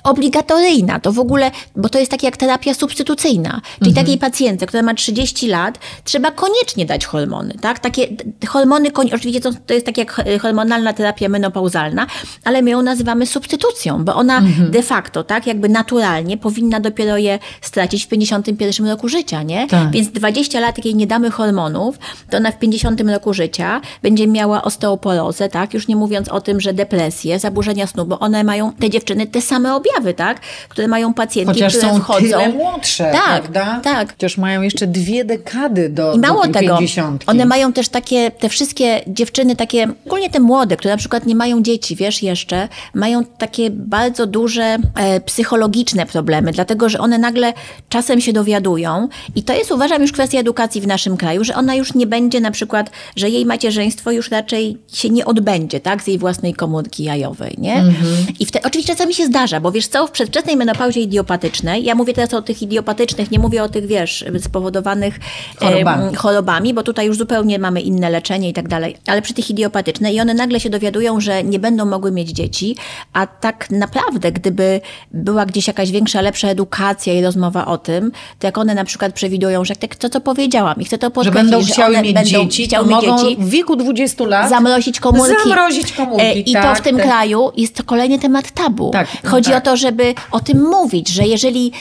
obligatoryjna. 0.03 0.99
To 0.99 1.11
w 1.11 1.19
ogóle, 1.19 1.51
bo 1.75 1.89
to 1.89 1.99
jest 1.99 2.11
tak 2.11 2.23
jak 2.23 2.37
terapia 2.37 2.73
substytucyjna. 2.73 3.61
Czyli 3.79 3.89
mhm. 3.89 4.05
takiej 4.05 4.17
pacjentce, 4.17 4.65
która 4.65 4.83
ma 4.83 4.93
30 4.93 5.47
lat, 5.47 5.79
trzeba 6.03 6.31
koniecznie 6.31 6.85
dać 6.85 7.05
hormony, 7.05 7.53
tak? 7.61 7.79
Takie 7.79 8.07
hormony, 8.47 8.89
oczywiście 9.13 9.41
to, 9.41 9.51
to 9.65 9.73
jest 9.73 9.85
tak 9.85 9.97
jak 9.97 10.21
hormonalna 10.41 10.93
terapia 10.93 11.29
menopauzalna, 11.29 12.07
ale 12.43 12.61
my 12.61 12.69
ją 12.69 12.81
nazywamy 12.81 13.25
substytucją, 13.25 14.05
bo 14.05 14.15
ona 14.15 14.37
mhm. 14.37 14.71
de 14.71 14.83
facto, 14.83 15.23
tak, 15.23 15.47
jakby 15.47 15.69
naturalnie 15.69 16.37
powinna 16.37 16.79
dopiero 16.79 17.17
je 17.17 17.39
stracić 17.61 18.05
w 18.05 18.07
51 18.07 18.87
roku 18.87 19.09
życia, 19.09 19.43
nie? 19.43 19.67
Tak. 19.67 19.91
Więc 19.91 20.09
20 20.11 20.59
lat, 20.59 20.77
jak 20.77 20.85
jej 20.85 20.95
nie 20.95 21.07
damy 21.07 21.31
hormonów, 21.31 21.99
to 22.29 22.37
ona 22.37 22.51
w 22.51 22.59
50 22.59 23.01
roku 23.01 23.33
życia 23.33 23.81
będzie 24.01 24.27
miała 24.27 24.61
osteoporozę, 24.61 25.49
tak? 25.49 25.73
Już 25.73 25.87
nie 25.87 25.95
mówiąc 25.95 26.29
o 26.29 26.41
tym, 26.41 26.61
że 26.61 26.73
depresję, 26.73 27.39
zaburzenia 27.39 27.87
snu, 27.87 28.05
bo 28.05 28.19
one 28.19 28.43
mają, 28.43 28.73
te 28.73 28.89
dziewczyny, 28.89 29.27
te 29.27 29.41
same 29.41 29.75
objawy, 29.75 29.92
tak? 30.17 30.39
Które 30.69 30.87
mają 30.87 31.13
pacjentki, 31.13 31.53
Chociaż 31.53 31.77
które 31.77 31.93
są 31.93 31.99
wchodzą. 31.99 32.51
młodsze, 32.51 33.11
tak, 33.11 33.41
prawda? 33.41 33.79
Tak. 33.83 34.11
Chociaż 34.11 34.37
mają 34.37 34.61
jeszcze 34.61 34.87
dwie 34.87 35.25
dekady 35.25 35.89
do, 35.89 36.13
I 36.13 36.19
mało 36.19 36.47
do 36.47 36.53
tego, 36.53 36.77
50. 36.77 37.23
one 37.27 37.45
mają 37.45 37.73
też 37.73 37.89
takie, 37.89 38.31
te 38.31 38.49
wszystkie 38.49 39.01
dziewczyny 39.07 39.55
takie, 39.55 39.87
ogólnie 40.05 40.29
te 40.29 40.39
młode, 40.39 40.77
które 40.77 40.93
na 40.93 40.97
przykład 40.97 41.25
nie 41.25 41.35
mają 41.35 41.63
dzieci, 41.63 41.95
wiesz, 41.95 42.23
jeszcze, 42.23 42.67
mają 42.93 43.25
takie 43.25 43.69
bardzo 43.69 44.27
duże 44.27 44.77
e, 44.95 45.21
psychologiczne 45.21 46.05
problemy, 46.05 46.51
dlatego, 46.51 46.89
że 46.89 46.99
one 46.99 47.17
nagle 47.17 47.53
czasem 47.89 48.21
się 48.21 48.33
dowiadują 48.33 49.07
i 49.35 49.43
to 49.43 49.53
jest, 49.53 49.71
uważam, 49.71 50.01
już 50.01 50.11
kwestia 50.11 50.39
edukacji 50.39 50.81
w 50.81 50.87
naszym 50.87 51.17
kraju, 51.17 51.43
że 51.43 51.55
ona 51.55 51.75
już 51.75 51.93
nie 51.93 52.07
będzie 52.07 52.41
na 52.41 52.51
przykład, 52.51 52.91
że 53.15 53.29
jej 53.29 53.45
macierzyństwo 53.45 54.11
już 54.11 54.31
raczej 54.31 54.77
się 54.93 55.09
nie 55.09 55.25
odbędzie, 55.25 55.79
tak, 55.79 56.03
z 56.03 56.07
jej 56.07 56.17
własnej 56.17 56.53
komórki 56.53 57.03
jajowej, 57.03 57.55
nie? 57.57 57.75
Mm 57.75 57.93
-hmm. 57.93 58.35
I 58.39 58.45
wtedy, 58.45 58.67
oczywiście 58.67 58.93
czasami 58.93 59.13
się 59.13 59.25
zdarza, 59.25 59.59
bo 59.59 59.71
wiesz 59.71 59.82
co, 59.87 60.07
w 60.07 60.11
przedwczesnej 60.11 60.57
menopauzie 60.57 61.01
idiopatycznej, 61.01 61.83
ja 61.83 61.95
mówię 61.95 62.13
teraz 62.13 62.33
o 62.33 62.41
tych 62.41 62.61
idiopatycznych, 62.61 63.31
nie 63.31 63.39
mówię 63.39 63.63
o 63.63 63.69
tych, 63.69 63.85
wiesz, 63.85 64.25
spowodowanych 64.39 65.19
chorobami, 65.59 66.15
chorobami 66.15 66.73
bo 66.73 66.83
tutaj 66.83 67.07
już 67.07 67.17
zupełnie 67.17 67.59
mamy 67.59 67.81
inne 67.81 68.09
leczenie 68.09 68.49
i 68.49 68.53
tak 68.53 68.67
dalej, 68.67 68.97
ale 69.07 69.21
przy 69.21 69.33
tych 69.33 69.49
idiopatycznych 69.49 70.13
i 70.13 70.21
one 70.21 70.33
nagle 70.33 70.59
się 70.59 70.69
dowiadują, 70.69 71.19
że 71.19 71.43
nie 71.43 71.59
będą 71.59 71.85
mogły 71.85 72.11
mieć 72.11 72.29
dzieci, 72.29 72.75
a 73.13 73.27
tak 73.27 73.71
naprawdę, 73.71 74.31
gdyby 74.31 74.81
była 75.11 75.45
gdzieś 75.45 75.67
jakaś 75.67 75.91
większa, 75.91 76.21
lepsza 76.21 76.47
edukacja 76.47 77.13
i 77.13 77.21
rozmowa 77.21 77.65
o 77.65 77.77
tym, 77.77 78.11
to 78.39 78.47
jak 78.47 78.57
one 78.57 78.75
na 78.75 78.85
przykład 78.85 79.13
przewidują, 79.13 79.65
że 79.65 79.73
jak 79.81 79.95
to, 79.95 80.09
co 80.09 80.21
powiedziałam 80.21 80.75
i 80.81 80.85
chcę 80.85 80.97
to 80.97 81.11
podkreślić, 81.11 81.51
że 81.51 81.57
będą 81.57 81.73
chciały 81.73 82.01
mieć 82.01 82.13
będą 82.13 82.29
dzieci, 82.29 82.65
chciały 82.65 82.87
mieć 82.87 83.01
dzieci, 83.01 83.37
w 83.39 83.49
wieku 83.49 83.75
20 83.75 84.25
lat 84.25 84.49
zamrozić 84.49 84.99
komórki. 84.99 85.49
Zamrozić 85.49 85.93
komórki, 85.93 86.25
e, 86.25 86.33
I 86.33 86.53
tak, 86.53 86.77
to 86.77 86.81
w 86.81 86.85
tym 86.85 86.97
tak. 86.97 87.05
kraju 87.05 87.51
jest 87.57 87.75
to 87.75 87.83
kolejny 87.83 88.19
temat 88.19 88.51
tabu. 88.51 88.91
Tak, 88.91 89.07
Chodzi 89.25 89.51
tak. 89.51 89.63
o 89.63 89.65
to, 89.65 89.72
żeby 89.75 90.13
o 90.31 90.39
tym 90.39 90.61
mówić, 90.61 91.09
że 91.09 91.23
jeżeli 91.23 91.71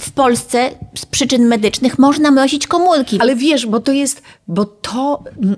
w 0.00 0.10
Polsce 0.12 0.70
z 0.94 1.06
przyczyn 1.06 1.46
medycznych 1.46 1.98
można 1.98 2.30
mrozić 2.30 2.66
komórki. 2.66 3.18
Ale 3.20 3.36
wiesz, 3.36 3.66
bo 3.66 3.80
to 3.80 3.92
jest, 3.92 4.22
bo 4.48 4.64
to, 4.64 5.24
mm, 5.42 5.56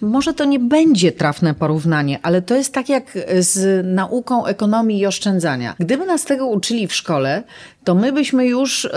może 0.00 0.34
to 0.34 0.44
nie 0.44 0.58
będzie 0.58 1.12
trafne 1.12 1.54
porównanie, 1.54 2.18
ale 2.22 2.42
to 2.42 2.54
jest 2.54 2.74
tak 2.74 2.88
jak 2.88 3.18
z 3.38 3.86
nauką 3.86 4.46
ekonomii 4.46 4.98
i 4.98 5.06
oszczędzania. 5.06 5.74
Gdyby 5.78 6.06
nas 6.06 6.24
tego 6.24 6.46
uczyli 6.46 6.88
w 6.88 6.94
szkole, 6.94 7.42
to 7.84 7.94
my 7.94 8.12
byśmy 8.12 8.46
już 8.46 8.84
y, 8.84 8.90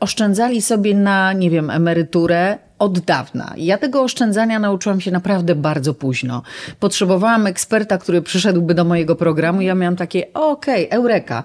oszczędzali 0.00 0.62
sobie 0.62 0.94
na, 0.94 1.32
nie 1.32 1.50
wiem, 1.50 1.70
emeryturę 1.70 2.58
od 2.80 2.98
dawna. 2.98 3.54
Ja 3.56 3.78
tego 3.78 4.02
oszczędzania 4.02 4.58
nauczyłam 4.58 5.00
się 5.00 5.10
naprawdę 5.10 5.54
bardzo 5.54 5.94
późno. 5.94 6.42
Potrzebowałam 6.80 7.46
eksperta, 7.46 7.98
który 7.98 8.22
przyszedłby 8.22 8.74
do 8.74 8.84
mojego 8.84 9.16
programu 9.16 9.60
ja 9.60 9.74
miałam 9.74 9.96
takie, 9.96 10.32
okej, 10.34 10.86
okay, 10.86 10.98
eureka. 10.98 11.42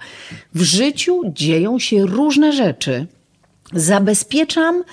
W 0.54 0.62
życiu 0.62 1.22
dzieją 1.26 1.80
się 1.80 2.06
różne 2.06 2.54
rzeczy. 2.54 3.08
Zabezpieczam 3.74 4.84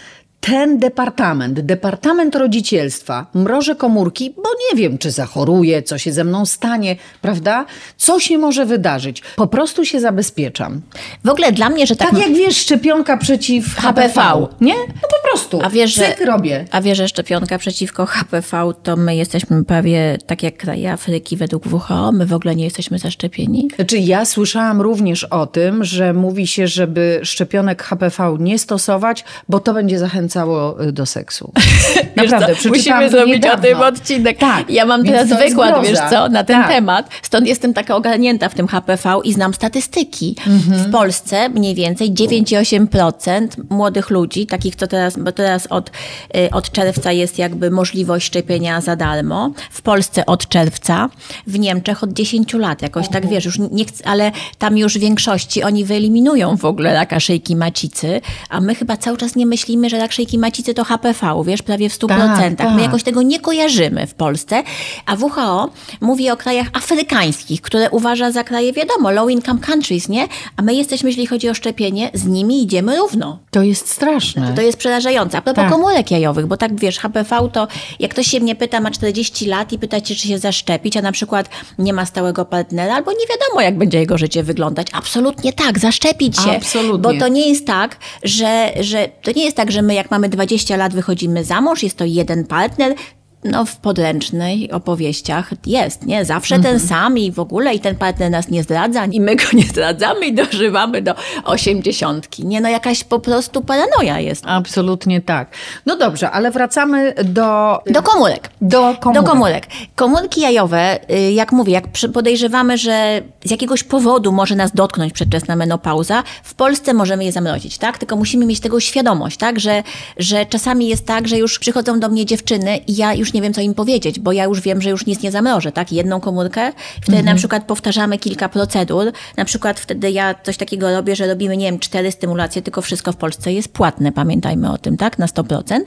ten 0.43 0.79
departament, 0.79 1.61
departament 1.61 2.37
rodzicielstwa, 2.37 3.27
mrożę 3.35 3.77
komórki, 3.77 4.35
bo 4.37 4.49
nie 4.71 4.83
wiem, 4.83 4.99
czy 4.99 5.11
zachoruję, 5.11 5.83
co 5.83 5.99
się 5.99 6.13
ze 6.13 6.25
mną 6.25 6.47
stanie, 6.47 6.97
prawda? 7.21 7.65
Co 7.97 8.21
się 8.21 8.39
może 8.39 8.67
wydarzyć? 8.67 9.23
Po 9.37 9.47
prostu 9.47 9.85
się 9.85 10.01
zabezpieczam. 10.01 10.81
W 11.25 11.29
ogóle 11.29 11.53
dla 11.53 11.69
mnie, 11.69 11.87
że 11.87 11.97
tak. 11.97 12.11
Tak 12.11 12.21
jak 12.21 12.33
wiesz, 12.33 12.57
szczepionka 12.57 13.17
przeciw 13.17 13.75
HPV, 13.77 14.09
HPV 14.09 14.47
nie? 14.61 14.75
No 14.75 15.09
po 15.09 15.29
prostu. 15.29 15.61
A 15.63 15.71
wiesz, 15.71 15.95
że, 15.95 16.15
robię. 16.27 16.65
A 16.71 16.81
wiesz, 16.81 16.99
że 16.99 17.09
szczepionka 17.09 17.59
przeciwko 17.59 18.07
HPV, 18.07 18.73
to 18.83 18.97
my 18.97 19.17
jesteśmy 19.17 19.65
prawie 19.65 20.19
tak 20.27 20.43
jak 20.43 20.57
kraje 20.57 20.93
Afryki 20.93 21.37
według 21.37 21.67
WHO, 21.67 22.13
my 22.13 22.27
w 22.27 22.33
ogóle 22.33 22.57
nie 22.57 22.65
jesteśmy 22.65 22.99
zaszczepieni. 22.99 23.69
Znaczy, 23.77 23.99
ja 23.99 24.25
słyszałam 24.25 24.81
również 24.81 25.25
o 25.25 25.47
tym, 25.47 25.85
że 25.85 26.13
mówi 26.13 26.47
się, 26.47 26.67
żeby 26.67 27.21
szczepionek 27.23 27.83
HPV 27.83 28.37
nie 28.41 28.59
stosować, 28.59 29.25
bo 29.49 29.61
to 29.61 29.75
będzie 29.75 29.99
zachęcać 29.99 30.32
zachęcało 30.33 30.83
y, 30.83 30.93
do 30.93 31.07
seksu. 31.07 31.53
Naprawdę, 32.17 32.55
Musimy 32.69 33.11
zrobić 33.11 33.35
niedawno. 33.35 33.69
o 33.69 33.73
tym 33.73 33.81
odcinek. 33.81 34.39
Tak, 34.39 34.71
ja 34.71 34.87
mam 34.87 35.05
teraz 35.05 35.29
wykład, 35.29 35.87
wiesz 35.87 35.99
co, 36.11 36.29
na 36.29 36.45
ten 36.45 36.57
tak. 36.57 36.69
temat. 36.69 37.09
Stąd 37.23 37.47
jestem 37.47 37.75
taka 37.75 37.97
ogarnięta 37.97 38.49
w 38.49 38.55
tym 38.55 38.67
HPV 38.67 39.21
i 39.25 39.33
znam 39.33 39.55
statystyki. 39.55 40.37
Mhm. 40.47 40.79
W 40.79 40.93
Polsce 40.93 41.49
mniej 41.49 41.75
więcej 41.75 42.13
9,8% 42.13 43.49
młodych 43.71 44.11
ludzi, 44.11 44.47
takich 44.47 44.77
co 44.77 44.87
teraz, 44.87 45.19
bo 45.19 45.33
teraz 45.33 45.67
od, 45.67 45.91
y, 46.37 46.51
od 46.51 46.73
czerwca 46.73 47.13
jest 47.13 47.39
jakby 47.39 47.71
możliwość 47.71 48.27
szczepienia 48.27 48.81
za 48.81 48.97
darmo. 48.97 49.51
W 49.71 49.83
Polsce 49.83 50.27
od 50.27 50.49
czerwca, 50.49 51.09
w 51.47 51.59
Niemczech 51.59 52.03
od 52.03 52.13
10 52.13 52.55
lat. 52.55 52.83
Jakoś 52.83 53.09
tak 53.09 53.29
wiesz, 53.29 53.45
już 53.45 53.59
nie 53.59 53.85
chcę, 53.85 54.07
ale 54.07 54.33
tam 54.59 54.79
już 54.79 54.99
w 54.99 55.01
większości 55.01 55.63
oni 55.63 55.85
wyeliminują 55.85 56.57
w 56.57 56.65
ogóle 56.65 56.95
raka 56.95 57.21
szyjki 57.21 57.57
macicy, 57.57 58.21
a 58.49 58.61
my 58.61 58.75
chyba 58.75 58.97
cały 58.97 59.17
czas 59.17 59.37
nie 59.37 59.47
myślimy, 59.47 59.91
że 59.91 59.99
rak 59.99 60.13
szyjki 60.13 60.22
macicy 60.39 60.75
to 60.75 60.85
HPV, 60.85 61.43
wiesz, 61.47 61.63
prawie 61.63 61.89
w 61.89 61.99
100%. 61.99 62.09
Tak, 62.09 62.55
tak. 62.55 62.71
My 62.75 62.83
jakoś 62.83 63.03
tego 63.03 63.23
nie 63.23 63.41
kojarzymy 63.41 64.07
w 64.07 64.15
Polsce, 64.15 64.63
a 65.07 65.15
WHO 65.15 65.71
mówi 66.01 66.31
o 66.31 66.37
krajach 66.37 66.67
afrykańskich, 66.73 67.63
które 67.63 67.91
uważa 67.91 68.31
za 68.31 68.45
kraje, 68.45 68.73
wiadomo, 68.73 69.11
low 69.11 69.31
income 69.31 69.61
countries, 69.61 70.09
nie? 70.09 70.29
A 70.57 70.63
my 70.63 70.75
jesteśmy, 70.75 71.11
jeśli 71.11 71.27
chodzi 71.27 71.49
o 71.49 71.55
szczepienie, 71.55 72.11
z 72.15 72.27
nimi 72.27 72.63
idziemy 72.63 72.97
równo. 72.97 73.39
To 73.51 73.63
jest 73.63 73.89
straszne. 73.89 74.53
To 74.57 74.63
jest 74.63 74.79
przerażające. 74.79 75.39
A 75.39 75.43
propos 75.43 75.63
tak. 75.63 75.73
komórek 75.73 76.11
jajowych, 76.11 76.47
bo 76.47 76.57
tak 76.57 76.81
wiesz, 76.81 76.99
HPV 76.99 77.49
to, 77.53 77.69
jak 78.01 78.11
ktoś 78.11 78.27
się 78.27 78.41
mnie 78.41 78.55
pyta, 78.55 78.81
ma 78.81 78.91
40 78.91 79.47
lat 79.47 79.73
i 79.73 79.79
pyta 79.79 80.01
cię, 80.01 80.15
czy 80.15 80.29
się 80.29 80.39
zaszczepić, 80.39 80.97
a 80.97 81.03
na 81.03 81.13
przykład 81.13 81.49
nie 81.79 81.93
ma 81.93 82.07
stałego 82.07 82.45
partnera, 82.45 82.95
albo 82.95 83.13
nie 83.13 83.27
wiadomo, 83.31 83.61
jak 83.61 83.79
będzie 83.79 83.99
jego 83.99 84.19
życie 84.19 84.43
wyglądać. 84.43 84.87
Absolutnie 84.93 85.53
tak, 85.53 85.79
zaszczepić 85.79 86.37
się. 86.37 86.51
Absolutnie. 86.51 86.99
Bo 86.99 87.19
to 87.19 87.29
nie 87.29 87.49
jest 87.49 87.67
tak, 87.67 87.97
że, 88.23 88.73
że 88.81 89.09
to 89.23 89.33
nie 89.37 89.45
jest 89.45 89.57
tak, 89.57 89.73
że 89.73 89.83
my 89.83 89.95
jak 89.95 90.11
mamy 90.13 90.29
20 90.29 90.77
lat, 90.77 90.95
wychodzimy 90.95 91.45
za 91.45 91.61
mąż, 91.61 91.83
jest 91.83 91.97
to 91.97 92.05
jeden 92.05 92.45
partner, 92.45 92.95
no, 93.45 93.65
w 93.65 93.77
podręcznej 93.77 94.71
opowieściach 94.71 95.51
jest, 95.67 96.07
nie? 96.07 96.25
Zawsze 96.25 96.59
ten 96.59 96.81
sam 96.81 97.19
i 97.19 97.33
w 97.33 97.39
ogóle 97.39 97.75
i 97.75 97.81
ten 97.81 97.97
partner 97.97 98.31
nas 98.31 98.49
nie 98.49 98.63
zdradza 98.63 99.05
i 99.05 99.21
my 99.21 99.37
go 99.37 99.45
nie 99.53 99.63
zdradzamy 99.63 100.27
i 100.27 100.35
dożywamy 100.35 101.03
do 101.03 101.15
osiemdziesiątki. 101.45 102.47
Nie, 102.47 102.61
no 102.61 102.69
jakaś 102.69 103.05
po 103.05 103.19
prostu 103.21 103.61
paranoja 103.61 104.21
jest. 104.21 104.45
Absolutnie 104.47 105.21
tak. 105.21 105.51
No 105.87 105.97
dobrze, 105.97 106.31
ale 106.31 106.51
wracamy 106.51 107.15
do... 107.25 107.79
Do 107.87 108.03
komórek. 108.03 108.51
Do 108.61 108.97
komórek. 109.01 109.23
Do 109.23 109.31
komórek. 109.31 109.67
Komórki 109.95 110.41
jajowe, 110.41 110.99
y, 111.11 111.33
jak 111.33 111.53
mówię, 111.53 111.73
jak 111.73 111.85
podejrzewamy, 112.13 112.79
że 112.79 113.23
z 113.45 113.51
jakiegoś 113.51 113.85
powodu 113.85 114.33
może 114.33 114.57
nas 114.57 114.73
dotknąć 114.75 115.13
przedwczesna 115.13 115.57
menopauza, 115.57 116.23
w 116.43 116.55
Polsce 116.55 116.95
możemy 116.95 117.25
je 117.25 117.33
zamrozić, 117.33 117.79
tak? 117.79 117.99
Tylko 117.99 118.17
musimy 118.17 118.47
mieć 118.47 118.61
tego 118.61 118.81
świadomość, 118.81 119.37
tak? 119.37 119.61
Że, 119.61 119.83
że 120.17 120.47
czasami 120.47 120.89
jest 120.89 121.07
tak, 121.07 121.29
że 121.29 121.39
już 121.39 121.59
przychodzą 121.59 122.01
do 122.01 122.09
mnie 122.09 122.27
dziewczyny 122.27 122.77
i 122.77 122.97
ja 122.97 123.15
już 123.15 123.32
nie 123.35 123.43
wiem, 123.43 123.55
co 123.55 123.61
im 123.61 123.75
powiedzieć, 123.75 124.21
bo 124.21 124.33
ja 124.33 124.45
już 124.45 124.61
wiem, 124.61 124.83
że 124.83 124.91
już 124.91 125.07
nic 125.07 125.23
nie 125.23 125.31
zamrożę, 125.31 125.73
tak? 125.73 125.93
Jedną 125.93 126.21
komórkę, 126.21 126.73
wtedy 127.03 127.23
na 127.23 127.35
przykład 127.35 127.65
powtarzamy 127.65 128.19
kilka 128.19 128.49
procedur, 128.49 129.13
na 129.37 129.45
przykład 129.45 129.81
wtedy 129.81 130.11
ja 130.11 130.35
coś 130.43 130.57
takiego 130.57 130.91
robię, 130.91 131.17
że 131.17 131.27
robimy, 131.27 131.57
nie 131.57 131.67
wiem, 131.67 131.79
cztery 131.79 132.13
stymulacje, 132.13 132.63
tylko 132.63 132.83
wszystko 132.83 133.13
w 133.13 133.17
Polsce 133.17 133.53
jest 133.53 133.73
płatne, 133.73 134.13
pamiętajmy 134.13 134.73
o 134.73 134.79
tym, 134.79 134.97
tak? 134.97 135.19
Na 135.19 135.27
100%. 135.27 135.81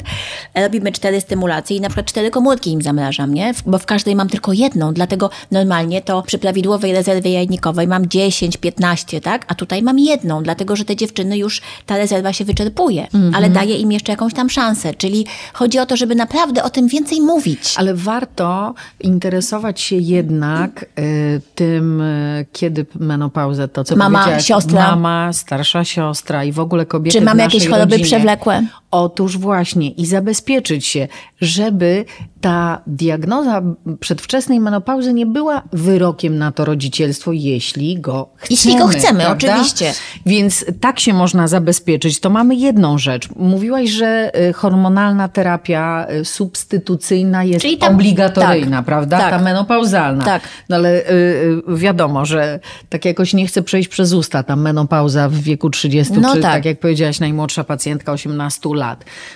Robimy 0.56 0.92
cztery 0.92 1.22
stymulacje 1.22 1.78
i 1.78 1.82
na 1.82 1.88
przykład 1.90 2.06
cztery 2.06 2.32
komórki 2.32 2.72
im 2.72 2.82
zamrażam, 2.82 3.34
nie? 3.34 3.54
Bo 3.66 3.78
w 3.78 3.86
każdej 3.86 4.16
mam 4.16 4.30
tylko 4.30 4.54
jedną, 4.54 4.94
dlatego 4.94 5.30
normalnie 5.52 6.02
to 6.02 6.22
przy 6.22 6.38
prawidłowej 6.38 6.94
rezerwie 6.94 7.32
jajnikowej 7.32 7.88
mam 7.88 8.10
10, 8.10 8.58
15, 8.58 9.22
tak? 9.22 9.46
A 9.48 9.56
tutaj 9.56 9.84
mam 9.84 10.00
jedną, 10.00 10.44
dlatego 10.44 10.76
że 10.76 10.86
te 10.86 10.96
dziewczyny 10.96 11.38
już 11.38 11.62
ta 11.86 11.98
rezerwa 11.98 12.34
się 12.34 12.46
wyczerpuje, 12.46 13.08
ale 13.34 13.50
daję 13.50 13.78
im 13.78 13.92
jeszcze 13.92 14.12
jakąś 14.12 14.34
tam 14.34 14.50
szansę, 14.50 14.94
czyli 14.94 15.26
chodzi 15.54 15.80
o 15.80 15.86
to, 15.86 15.98
żeby 15.98 16.16
naprawdę 16.16 16.64
o 16.64 16.70
tym 16.70 16.88
więcej 16.88 17.22
mówić. 17.22 17.35
Ale 17.78 17.94
warto 17.94 18.74
interesować 19.00 19.82
się 19.82 19.96
jednak 19.96 20.86
y, 21.00 21.42
tym, 21.56 22.02
y, 22.02 22.46
kiedy 22.54 22.86
menopauzę, 23.00 23.68
to 23.68 23.84
co 23.84 23.96
Mama, 23.96 24.40
siostra. 24.40 24.82
Mama, 24.90 25.34
starsza 25.34 25.84
siostra 25.84 26.44
i 26.44 26.52
w 26.52 26.60
ogóle 26.60 26.86
kobiety 26.86 27.18
Czy 27.20 27.26
mamy 27.26 27.44
jakieś 27.44 27.68
choroby 27.68 27.92
rodzinie. 27.92 28.04
przewlekłe? 28.06 28.64
Otóż 29.04 29.38
właśnie 29.38 29.90
i 29.90 30.06
zabezpieczyć 30.06 30.86
się, 30.88 31.08
żeby 31.42 32.06
ta 32.42 32.82
diagnoza 32.88 33.62
przedwczesnej 34.00 34.60
menopauzy 34.60 35.14
nie 35.14 35.26
była 35.26 35.64
wyrokiem 35.74 36.38
na 36.38 36.52
to 36.52 36.66
rodzicielstwo, 36.66 37.32
jeśli 37.32 38.00
go 38.02 38.30
chcemy. 38.36 38.48
Jeśli 38.50 38.78
go 38.78 38.88
chcemy, 38.88 39.20
prawda? 39.20 39.54
oczywiście. 39.54 39.94
Więc 40.26 40.66
tak 40.82 41.00
się 41.00 41.14
można 41.14 41.48
zabezpieczyć. 41.48 42.20
To 42.20 42.30
mamy 42.30 42.56
jedną 42.56 42.98
rzecz. 42.98 43.30
Mówiłaś, 43.36 43.90
że 43.90 44.32
y, 44.50 44.54
hormonalna 44.54 45.28
terapia 45.28 46.08
y, 46.22 46.26
substytucyjna 46.26 47.44
jest 47.44 47.66
ta- 47.80 47.88
obligatoryjna, 47.88 48.78
tak, 48.78 48.86
prawda? 48.86 49.18
tak. 49.18 49.30
Ta 49.30 49.40
menopauzalna. 49.40 50.26
Tak. 50.26 50.44
No 50.70 50.76
ale 50.76 51.10
y, 51.10 51.62
wiadomo, 51.68 52.26
że 52.26 52.60
tak 52.90 53.06
jakoś 53.06 53.34
nie 53.34 53.48
chce 53.48 53.62
przejść 53.62 53.90
przez 53.90 54.14
usta 54.14 54.44
ta 54.44 54.56
menopauza 54.56 55.30
w 55.30 55.36
wieku 55.36 55.70
30, 55.70 56.14
No 56.14 56.36
czy 56.36 56.42
tak. 56.42 56.52
tak 56.52 56.66
jak 56.66 56.80
powiedziałaś, 56.80 57.20
najmłodsza 57.20 57.64
pacjentka 57.64 58.12
18 58.12 58.70
lat. 58.76 58.85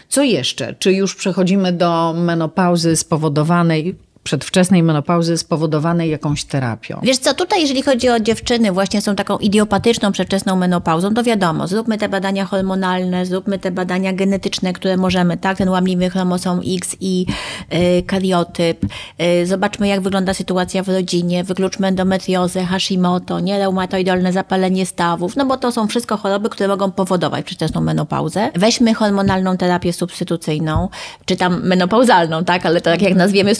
Co 0.09 0.23
jeszcze? 0.23 0.73
Czy 0.73 0.93
już 0.93 1.15
przechodzimy 1.15 1.73
do 1.73 2.13
menopauzy 2.17 2.95
spowodowanej, 2.95 3.95
przedwczesnej 4.29 4.83
menopauzy 4.83 5.37
spowodowanej 5.37 6.09
jakąś 6.09 6.43
terapią? 6.43 6.99
Wiesz 7.03 7.17
co, 7.17 7.33
tutaj 7.33 7.61
jeżeli 7.61 7.81
chodzi 7.81 8.09
o 8.09 8.19
dziewczyny, 8.19 8.71
właśnie 8.71 9.01
są 9.01 9.15
taką 9.15 9.37
idiopatyczną, 9.37 10.11
przedwczesną 10.11 10.55
menopauzą, 10.55 11.13
to 11.13 11.23
wiadomo, 11.23 11.67
zróbmy 11.67 11.97
te 11.97 12.09
badania 12.09 12.45
hormonalne, 12.45 13.25
zróbmy 13.25 13.59
te 13.59 13.71
badania 13.71 14.13
genetyczne, 14.13 14.73
które 14.73 14.97
możemy, 14.97 15.37
tak, 15.37 15.57
ten 15.57 15.69
łamliwy 15.69 16.09
chromosom 16.09 16.61
X 16.77 16.95
i 16.99 17.25
y, 17.73 18.03
kariotyp, 18.03 18.85
y, 19.21 19.45
zobaczmy 19.45 19.87
jak 19.87 20.01
wygląda 20.01 20.33
sytuacja 20.33 20.83
w 20.83 20.89
rodzinie, 20.89 21.43
wykluczmy 21.43 21.87
endometriozę, 21.87 22.65
Hashimoto, 22.65 23.39
nie 23.39 23.59
reumatoidalne 23.59 24.33
zapalenie 24.33 24.85
stawów, 24.85 25.35
no 25.35 25.45
bo 25.45 25.57
to 25.57 25.71
są 25.71 25.87
wszystko 25.87 26.17
choroby, 26.17 26.49
które 26.49 26.67
mogą 26.67 26.91
powodować 26.91 27.45
przedwczesną 27.45 27.81
menopauzę. 27.81 28.51
Weźmy 28.55 28.93
hormonalną 28.93 29.57
terapię 29.57 29.93
substytucyjną, 29.93 30.89
czy 31.25 31.35
tam 31.35 31.61
menopauzalną, 31.63 32.45
tak, 32.45 32.65
ale 32.65 32.81
tak 32.81 33.01
jak 33.01 33.15
nazwiemy 33.15 33.55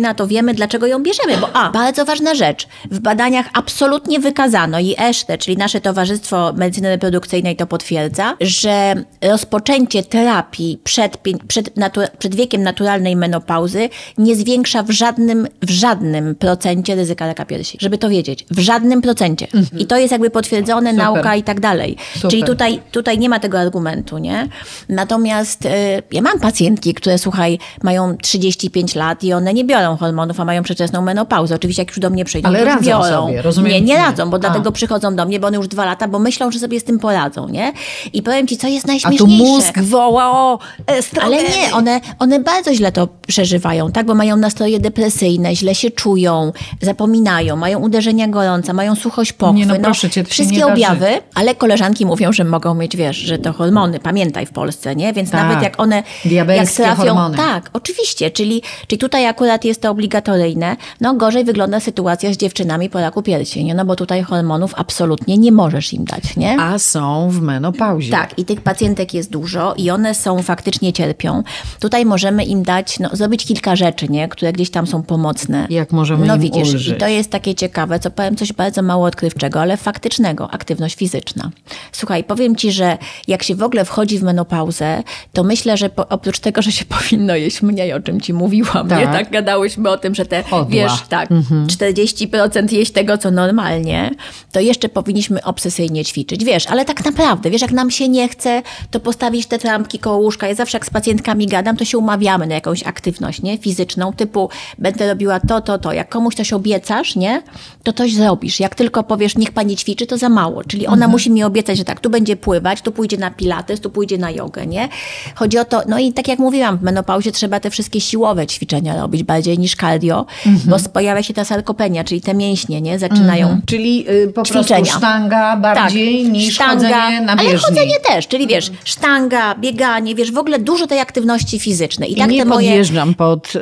substytucyjna, 0.00 0.14
to 0.14 0.26
wiemy 0.26 0.54
dlaczego 0.54 0.86
ją 0.86 1.02
bierzemy, 1.02 1.36
bo 1.36 1.56
a, 1.56 1.70
bardzo 1.70 2.04
ważna 2.04 2.34
rzecz, 2.34 2.68
w 2.90 3.00
badaniach 3.00 3.46
absolutnie 3.52 4.20
wykazano 4.20 4.80
i 4.80 4.94
ESHTE, 4.98 5.38
czyli 5.38 5.56
nasze 5.56 5.80
Towarzystwo 5.80 6.52
Medycyny 6.56 6.88
Reprodukcyjnej 6.88 7.56
to 7.56 7.66
potwierdza, 7.66 8.36
że 8.40 8.94
rozpoczęcie 9.22 10.02
terapii 10.02 10.80
przed, 10.84 11.18
przed, 11.48 11.76
natu, 11.76 12.00
przed 12.18 12.34
wiekiem 12.34 12.62
naturalnej 12.62 13.16
menopauzy 13.16 13.88
nie 14.18 14.36
zwiększa 14.36 14.82
w 14.82 14.90
żadnym, 14.90 15.48
w 15.62 15.70
żadnym 15.70 16.34
procencie 16.34 16.94
ryzyka 16.94 17.26
raka 17.26 17.44
piersi. 17.44 17.78
Żeby 17.80 17.98
to 17.98 18.08
wiedzieć. 18.08 18.46
W 18.50 18.58
żadnym 18.58 19.02
procencie. 19.02 19.46
I 19.78 19.86
to 19.86 19.96
jest 19.96 20.12
jakby 20.12 20.30
potwierdzone, 20.30 20.90
Super. 20.90 21.04
nauka 21.04 21.36
i 21.36 21.42
tak 21.42 21.60
dalej. 21.60 21.96
Super. 22.14 22.30
Czyli 22.30 22.44
tutaj, 22.44 22.80
tutaj 22.90 23.18
nie 23.18 23.28
ma 23.28 23.40
tego 23.40 23.58
argumentu, 23.58 24.18
nie? 24.18 24.48
Natomiast 24.88 25.64
y, 25.64 25.68
ja 26.12 26.22
mam 26.22 26.40
pacjentki, 26.40 26.94
które 26.94 27.18
słuchaj, 27.18 27.58
mają 27.82 28.16
35 28.16 28.94
lat 28.94 29.24
i 29.24 29.32
one 29.32 29.54
nie 29.54 29.64
biorą 29.64 29.79
hormonów, 29.96 30.40
a 30.40 30.44
mają 30.44 30.62
przedwczesną 30.62 31.02
menopauzę. 31.02 31.54
Oczywiście 31.54 31.82
jak 31.82 31.88
już 31.88 31.98
do 31.98 32.10
mnie 32.10 32.24
przyjdą, 32.24 32.48
Ale 32.48 32.64
radzą 32.64 32.86
biorą. 32.90 33.04
sobie, 33.26 33.42
rozumiem. 33.42 33.72
Nie, 33.72 33.80
nie 33.80 33.96
radzą, 33.96 34.30
bo 34.30 34.36
A. 34.36 34.40
dlatego 34.40 34.72
przychodzą 34.72 35.16
do 35.16 35.26
mnie, 35.26 35.40
bo 35.40 35.46
one 35.46 35.56
już 35.56 35.68
dwa 35.68 35.84
lata, 35.84 36.08
bo 36.08 36.18
myślą, 36.18 36.50
że 36.52 36.58
sobie 36.58 36.80
z 36.80 36.84
tym 36.84 36.98
poradzą, 36.98 37.48
nie? 37.48 37.72
I 38.12 38.22
powiem 38.22 38.46
ci, 38.46 38.56
co 38.56 38.68
jest 38.68 38.84
A 38.84 38.88
najśmieszniejsze. 38.88 39.24
tu 39.24 39.44
mózg 39.44 39.78
woła 39.78 40.30
o 40.30 40.58
estrogeny. 40.86 41.36
Ale 41.36 41.48
nie, 41.48 41.74
one, 41.74 42.00
one 42.18 42.40
bardzo 42.40 42.74
źle 42.74 42.92
to 42.92 43.08
przeżywają, 43.26 43.92
tak? 43.92 44.06
Bo 44.06 44.14
mają 44.14 44.36
nastroje 44.36 44.80
depresyjne, 44.80 45.56
źle 45.56 45.74
się 45.74 45.90
czują, 45.90 46.52
zapominają, 46.80 47.56
mają 47.56 47.78
uderzenia 47.78 48.28
gorąca, 48.28 48.72
mają 48.72 48.94
suchość 48.94 49.32
pochwy. 49.32 49.58
Nie, 49.58 49.66
no 49.66 49.74
proszę 49.82 50.10
cię, 50.10 50.20
się 50.20 50.24
wszystkie 50.24 50.66
objawy, 50.66 51.06
ale 51.34 51.54
koleżanki 51.54 52.06
mówią, 52.06 52.32
że 52.32 52.44
mogą 52.44 52.74
mieć, 52.74 52.96
wiesz, 52.96 53.16
że 53.16 53.38
to 53.38 53.52
hormony, 53.52 54.00
pamiętaj 54.00 54.46
w 54.46 54.52
Polsce, 54.52 54.96
nie? 54.96 55.12
Więc 55.12 55.30
Tak. 55.30 55.42
nawet 55.42 55.62
jak 55.62 55.80
one 55.80 55.96
jak 55.96 56.04
Diabelskie 56.24 56.82
trafią, 56.82 57.02
hormony. 57.02 57.36
tak, 57.36 57.70
oczywiście, 57.72 58.30
czyli, 58.30 58.62
czyli 58.86 58.98
tutaj 58.98 59.26
akurat 59.26 59.64
jest 59.64 59.69
to 59.78 59.90
obligatoryjne. 59.90 60.76
No 61.00 61.14
gorzej 61.14 61.44
wygląda 61.44 61.80
sytuacja 61.80 62.32
z 62.32 62.36
dziewczynami 62.36 62.90
po 62.90 63.00
raku 63.00 63.22
piersi, 63.22 63.64
nie? 63.64 63.74
No 63.74 63.84
bo 63.84 63.96
tutaj 63.96 64.22
hormonów 64.22 64.74
absolutnie 64.76 65.38
nie 65.38 65.52
możesz 65.52 65.92
im 65.92 66.04
dać, 66.04 66.36
nie? 66.36 66.60
A 66.60 66.78
są 66.78 67.30
w 67.30 67.40
menopauzie. 67.40 68.10
Tak, 68.10 68.38
i 68.38 68.44
tych 68.44 68.60
pacjentek 68.60 69.14
jest 69.14 69.30
dużo 69.30 69.74
i 69.76 69.90
one 69.90 70.14
są 70.14 70.42
faktycznie 70.42 70.92
cierpią. 70.92 71.42
Tutaj 71.80 72.04
możemy 72.06 72.44
im 72.44 72.62
dać, 72.62 72.98
no, 72.98 73.08
zrobić 73.12 73.44
kilka 73.46 73.76
rzeczy, 73.76 74.08
nie? 74.08 74.28
które 74.28 74.52
gdzieś 74.52 74.70
tam 74.70 74.86
są 74.86 75.02
pomocne. 75.02 75.66
Jak 75.70 75.92
możemy 75.92 76.26
No 76.26 76.34
im 76.34 76.40
widzisz, 76.40 76.68
ulżyć? 76.72 76.96
i 76.96 77.00
to 77.00 77.08
jest 77.08 77.30
takie 77.30 77.54
ciekawe, 77.54 77.98
co 78.00 78.10
powiem, 78.10 78.36
coś 78.36 78.52
bardzo 78.52 78.82
mało 78.82 79.06
odkrywczego, 79.06 79.60
ale 79.60 79.76
faktycznego, 79.76 80.50
aktywność 80.50 80.96
fizyczna. 80.96 81.50
Słuchaj, 81.92 82.24
powiem 82.24 82.56
ci, 82.56 82.72
że 82.72 82.98
jak 83.28 83.42
się 83.42 83.54
w 83.54 83.62
ogóle 83.62 83.84
wchodzi 83.84 84.18
w 84.18 84.22
menopauzę, 84.22 85.02
to 85.32 85.42
myślę, 85.44 85.76
że 85.76 85.88
po, 85.90 86.08
oprócz 86.08 86.38
tego, 86.38 86.62
że 86.62 86.72
się 86.72 86.84
powinno 86.84 87.34
jeść 87.36 87.62
mniej, 87.62 87.92
o 87.92 88.00
czym 88.00 88.20
ci 88.20 88.32
mówiłam, 88.32 88.88
nie? 88.88 88.94
Tak. 88.94 89.12
Tak 89.12 89.30
gadałyśmy 89.60 89.90
o 89.90 89.98
tym, 89.98 90.14
że 90.14 90.26
te, 90.26 90.42
Chodła. 90.42 90.64
wiesz, 90.70 90.92
tak, 91.08 91.28
40% 91.66 92.72
jeść 92.72 92.92
tego, 92.92 93.18
co 93.18 93.30
normalnie, 93.30 94.10
to 94.52 94.60
jeszcze 94.60 94.88
powinniśmy 94.88 95.44
obsesyjnie 95.44 96.04
ćwiczyć. 96.04 96.44
Wiesz, 96.44 96.66
ale 96.66 96.84
tak 96.84 97.04
naprawdę, 97.04 97.50
wiesz, 97.50 97.62
jak 97.62 97.72
nam 97.72 97.90
się 97.90 98.08
nie 98.08 98.28
chce, 98.28 98.62
to 98.90 99.00
postawić 99.00 99.46
te 99.46 99.58
trampki 99.58 99.98
koło 99.98 100.16
łóżka. 100.16 100.48
Ja 100.48 100.54
zawsze 100.54 100.78
jak 100.78 100.86
z 100.86 100.90
pacjentkami 100.90 101.46
gadam, 101.46 101.76
to 101.76 101.84
się 101.84 101.98
umawiamy 101.98 102.46
na 102.46 102.54
jakąś 102.54 102.82
aktywność, 102.82 103.42
nie? 103.42 103.58
Fizyczną, 103.58 104.12
typu 104.12 104.48
będę 104.78 105.08
robiła 105.08 105.40
to, 105.40 105.60
to, 105.60 105.78
to. 105.78 105.92
Jak 105.92 106.08
komuś 106.08 106.34
coś 106.34 106.52
obiecasz, 106.52 107.16
nie? 107.16 107.42
To 107.82 107.92
coś 107.92 108.14
zrobisz. 108.14 108.60
Jak 108.60 108.74
tylko 108.74 109.02
powiesz, 109.02 109.36
niech 109.36 109.52
pani 109.52 109.76
ćwiczy, 109.76 110.06
to 110.06 110.18
za 110.18 110.28
mało. 110.28 110.64
Czyli 110.64 110.86
ona 110.86 111.08
musi 111.08 111.30
mi 111.30 111.44
obiecać, 111.44 111.78
że 111.78 111.84
tak, 111.84 112.00
tu 112.00 112.10
będzie 112.10 112.36
pływać, 112.36 112.82
tu 112.82 112.92
pójdzie 112.92 113.16
na 113.16 113.30
pilates, 113.30 113.80
tu 113.80 113.90
pójdzie 113.90 114.18
na 114.18 114.30
jogę, 114.30 114.66
nie? 114.66 114.88
Chodzi 115.34 115.58
o 115.58 115.64
to, 115.64 115.82
no 115.88 115.98
i 115.98 116.12
tak 116.12 116.28
jak 116.28 116.38
mówiłam, 116.38 116.78
w 116.78 116.82
menopauzie 116.82 117.32
trzeba 117.32 117.60
te 117.60 117.70
wszystkie 117.70 118.00
siłowe 118.00 118.46
ćwiczenia 118.46 118.96
robić 118.96 119.22
bardziej 119.22 119.49
niż 119.58 119.76
cardio, 119.76 120.26
bo 120.64 120.76
pojawia 120.92 121.22
się 121.22 121.34
ta 121.34 121.44
sarkopenia, 121.44 122.04
czyli 122.04 122.20
te 122.20 122.34
mięśnie, 122.34 122.80
nie? 122.80 122.98
Zaczynają 122.98 123.60
Czyli 123.66 124.10
y, 124.10 124.28
po 124.28 124.42
ćwiczenia. 124.42 124.64
prostu 124.76 124.98
sztanga 124.98 125.56
bardziej 125.56 126.22
tak, 126.24 126.32
niż 126.32 126.54
sztanga, 126.54 126.72
chodzenie 126.72 127.20
na 127.20 127.32
Ale 127.32 127.42
bieżni. 127.42 127.58
chodzenie 127.58 127.94
też, 128.08 128.28
czyli 128.28 128.46
wiesz, 128.46 128.70
sztanga, 128.84 129.54
bieganie, 129.54 130.14
wiesz, 130.14 130.32
w 130.32 130.38
ogóle 130.38 130.58
dużo 130.58 130.86
tej 130.86 131.00
aktywności 131.00 131.60
fizycznej. 131.60 132.10
I, 132.10 132.12
I 132.12 132.16
tak 132.16 132.30
nie 132.30 132.38
te 132.38 132.44
moje... 132.44 132.68
podjeżdżam 132.68 133.14
pod, 133.14 133.52
y, 133.56 133.60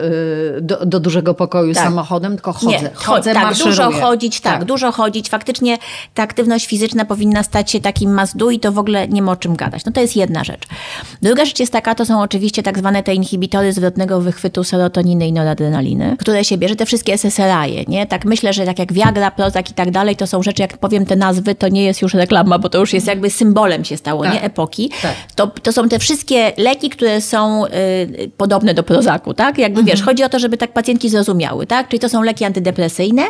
do, 0.60 0.86
do 0.86 1.00
dużego 1.00 1.34
pokoju 1.34 1.74
Tak. 1.74 1.84
samochodem, 1.84 2.32
tylko 2.34 2.52
chodzę. 2.52 2.82
Nie, 2.82 2.90
chodzę, 2.94 3.34
tak, 3.34 3.56
dużo 3.58 3.92
chodzić, 3.92 4.40
tak, 4.40 4.64
dużo 4.64 4.92
chodzić. 4.92 5.28
Faktycznie 5.28 5.78
ta 6.14 6.22
aktywność 6.22 6.66
fizyczna 6.66 7.04
powinna 7.04 7.42
stać 7.42 7.70
się 7.70 7.80
takim 7.80 8.20
do 8.34 8.50
i 8.50 8.60
to 8.60 8.72
w 8.72 8.78
ogóle 8.78 9.08
nie 9.08 9.22
ma 9.22 9.32
o 9.32 9.36
czym 9.36 9.56
gadać. 9.56 9.84
No 9.84 9.92
to 9.92 10.00
jest 10.00 10.16
jedna 10.16 10.44
rzecz. 10.44 10.62
Druga 11.22 11.44
rzecz 11.44 11.60
jest 11.60 11.72
taka, 11.72 11.94
to 11.94 12.06
są 12.06 12.22
oczywiście 12.22 12.62
tak 12.62 12.78
zwane 12.78 13.02
te 13.02 13.14
inhibitory 13.14 13.72
zwrotnego 13.72 14.20
wychwytu 14.20 14.64
serotoniny 14.64 15.28
i 15.28 15.32
noradrenaliny. 15.32 15.77
Noradrenaliny, 15.78 16.16
które 16.18 16.44
się 16.44 16.58
bierze, 16.58 16.76
te 16.76 16.86
wszystkie 16.86 17.14
SSRI, 17.18 17.84
nie? 17.88 18.06
Tak 18.06 18.24
myślę, 18.24 18.52
że 18.52 18.66
tak 18.66 18.78
jak 18.78 18.92
Viagra, 18.92 19.30
Prozac 19.30 19.70
i 19.70 19.74
tak 19.74 19.90
dalej, 19.90 20.16
to 20.16 20.26
są 20.26 20.42
rzeczy, 20.42 20.62
jak 20.62 20.78
powiem 20.78 21.06
te 21.06 21.16
nazwy, 21.16 21.54
to 21.54 21.68
nie 21.68 21.84
jest 21.84 22.02
już 22.02 22.14
reklama, 22.14 22.58
bo 22.58 22.68
to 22.68 22.78
już 22.78 22.92
jest 22.92 23.06
jakby 23.06 23.30
symbolem 23.30 23.84
się 23.84 23.96
stało, 23.96 24.24
Tak. 24.24 24.32
nie? 24.34 24.42
Epoki. 24.42 24.90
Tak. 25.02 25.14
To, 25.34 25.46
to 25.46 25.72
są 25.72 25.88
te 25.88 25.98
wszystkie 25.98 26.52
leki, 26.56 26.90
które 26.90 27.20
są 27.20 27.66
y, 27.66 27.70
podobne 28.36 28.74
do 28.74 28.82
Prozaku, 28.82 29.34
tak? 29.34 29.58
Jakby 29.58 29.84
wiesz, 29.84 30.02
chodzi 30.02 30.24
o 30.24 30.28
to, 30.28 30.38
żeby 30.38 30.56
tak 30.56 30.72
pacjentki 30.72 31.08
zrozumiały, 31.08 31.66
tak? 31.66 31.88
Czyli 31.88 32.00
to 32.00 32.08
są 32.08 32.22
leki 32.22 32.44
antydepresyjne, 32.44 33.22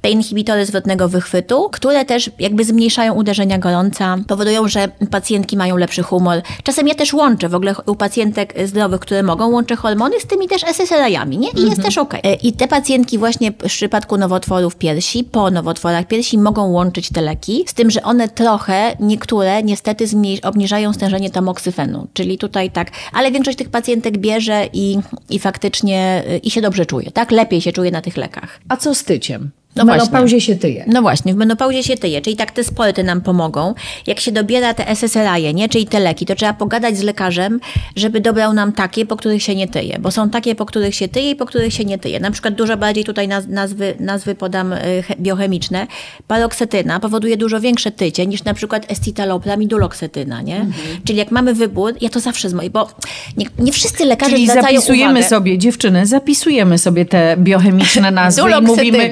te 0.00 0.10
inhibitory 0.10 0.66
zwrotnego 0.66 1.08
wychwytu, 1.08 1.68
które 1.72 2.04
też 2.04 2.30
jakby 2.38 2.64
zmniejszają 2.64 3.14
uderzenia 3.14 3.58
gorąca, 3.58 4.16
powodują, 4.28 4.68
że 4.68 4.88
pacjentki 5.10 5.56
mają 5.56 5.76
lepszy 5.76 6.02
humor. 6.02 6.42
Czasem 6.62 6.88
ja 6.88 6.94
też 6.94 7.14
łączę 7.14 7.48
w 7.48 7.54
ogóle 7.54 7.74
u 7.86 7.94
pacjentek 7.94 8.54
zdrowych, 8.64 9.00
które 9.00 9.22
mogą, 9.22 9.48
łączę 9.48 9.76
hormony 9.76 10.20
z 10.20 10.26
tymi 10.26 10.48
też 10.48 10.62
SSRI-ami, 10.64 11.38
nie? 11.38 11.48
I 11.48 11.62
jest 11.62 11.82
też 11.82 11.91
okej. 11.98 12.20
E, 12.24 12.34
I 12.34 12.52
te 12.52 12.68
pacjentki 12.68 13.18
właśnie 13.18 13.52
w 13.52 13.66
przypadku 13.66 14.16
nowotworów 14.16 14.76
piersi, 14.76 15.24
po 15.24 15.50
nowotworach 15.50 16.06
piersi 16.06 16.38
mogą 16.38 16.66
łączyć 16.66 17.10
te 17.10 17.20
leki, 17.20 17.64
z 17.66 17.74
tym, 17.74 17.90
że 17.90 18.02
one 18.02 18.28
trochę, 18.28 18.96
niektóre 19.00 19.62
niestety 19.62 20.04
obniżają 20.42 20.92
stężenie 20.92 21.30
tamoksyfenu, 21.30 22.06
czyli 22.12 22.38
tutaj 22.38 22.70
tak, 22.70 22.90
ale 23.12 23.30
większość 23.30 23.58
tych 23.58 23.68
pacjentek 23.68 24.18
bierze 24.18 24.68
i, 24.72 24.98
i 25.30 25.38
faktycznie 25.38 26.24
y, 26.30 26.38
i 26.38 26.50
się 26.50 26.60
dobrze 26.60 26.86
czuje, 26.86 27.10
tak? 27.10 27.30
Lepiej 27.30 27.60
się 27.60 27.72
czuje 27.72 27.90
na 27.90 28.02
tych 28.02 28.16
lekach. 28.16 28.60
A 28.68 28.76
co 28.76 28.94
z 28.94 29.04
tyciem? 29.04 29.50
No 29.76 29.82
w 29.82 29.86
właśnie. 29.86 30.04
menopauzie 30.04 30.40
się 30.40 30.56
tyje. 30.56 30.84
No 30.86 31.02
właśnie, 31.02 31.34
w 31.34 31.36
menopauzie 31.36 31.82
się 31.82 31.96
tyje, 31.96 32.20
czyli 32.20 32.36
tak 32.36 32.50
te 32.50 32.64
sporty 32.64 33.04
nam 33.04 33.20
pomogą. 33.20 33.74
Jak 34.06 34.20
się 34.20 34.32
dobiera 34.32 34.74
te 34.74 34.88
SSRI, 34.96 35.54
nie, 35.54 35.68
czyli 35.68 35.86
te 35.86 36.00
leki, 36.00 36.26
to 36.26 36.34
trzeba 36.34 36.52
pogadać 36.52 36.96
z 36.98 37.02
lekarzem, 37.02 37.60
żeby 37.96 38.20
dobrał 38.20 38.52
nam 38.52 38.72
takie, 38.72 39.06
po 39.06 39.16
których 39.16 39.42
się 39.42 39.54
nie 39.54 39.68
tyje, 39.68 39.98
bo 39.98 40.10
są 40.10 40.30
takie, 40.30 40.54
po 40.54 40.66
których 40.66 40.94
się 40.94 41.08
tyje 41.08 41.30
i 41.30 41.36
po 41.36 41.46
których 41.46 41.74
się 41.74 41.84
nie 41.84 41.98
tyje. 41.98 42.20
Na 42.20 42.30
przykład 42.30 42.54
dużo 42.54 42.76
bardziej 42.76 43.04
tutaj 43.04 43.28
naz- 43.28 43.48
nazwy, 43.48 43.94
nazwy 44.00 44.34
podam 44.34 44.72
he- 45.08 45.16
biochemiczne. 45.20 45.86
Paroksetyna 46.28 47.00
powoduje 47.00 47.36
dużo 47.36 47.60
większe 47.60 47.90
tycie 47.90 48.26
niż 48.26 48.44
na 48.44 48.54
przykład 48.54 48.92
escitalopram 48.92 49.62
i 49.62 49.66
duloksetyna, 49.66 50.42
nie? 50.42 50.56
Mhm. 50.56 51.00
Czyli 51.04 51.18
jak 51.18 51.30
mamy 51.30 51.54
wybór, 51.54 51.94
ja 52.00 52.08
to 52.08 52.20
zawsze 52.20 52.48
z 52.48 52.54
mojej, 52.54 52.70
bo 52.70 52.88
nie, 53.36 53.46
nie 53.58 53.72
wszyscy 53.72 54.04
lekarze 54.04 54.32
Czyli 54.32 54.46
zwracają 54.46 54.80
zapisujemy 54.80 55.12
uwagę. 55.12 55.28
sobie, 55.28 55.58
dziewczyny, 55.58 56.06
zapisujemy 56.06 56.78
sobie 56.78 57.04
te 57.04 57.36
biochemiczne 57.38 58.10
nazwy 58.20 58.42
i 58.58 58.62
mówimy, 58.62 59.10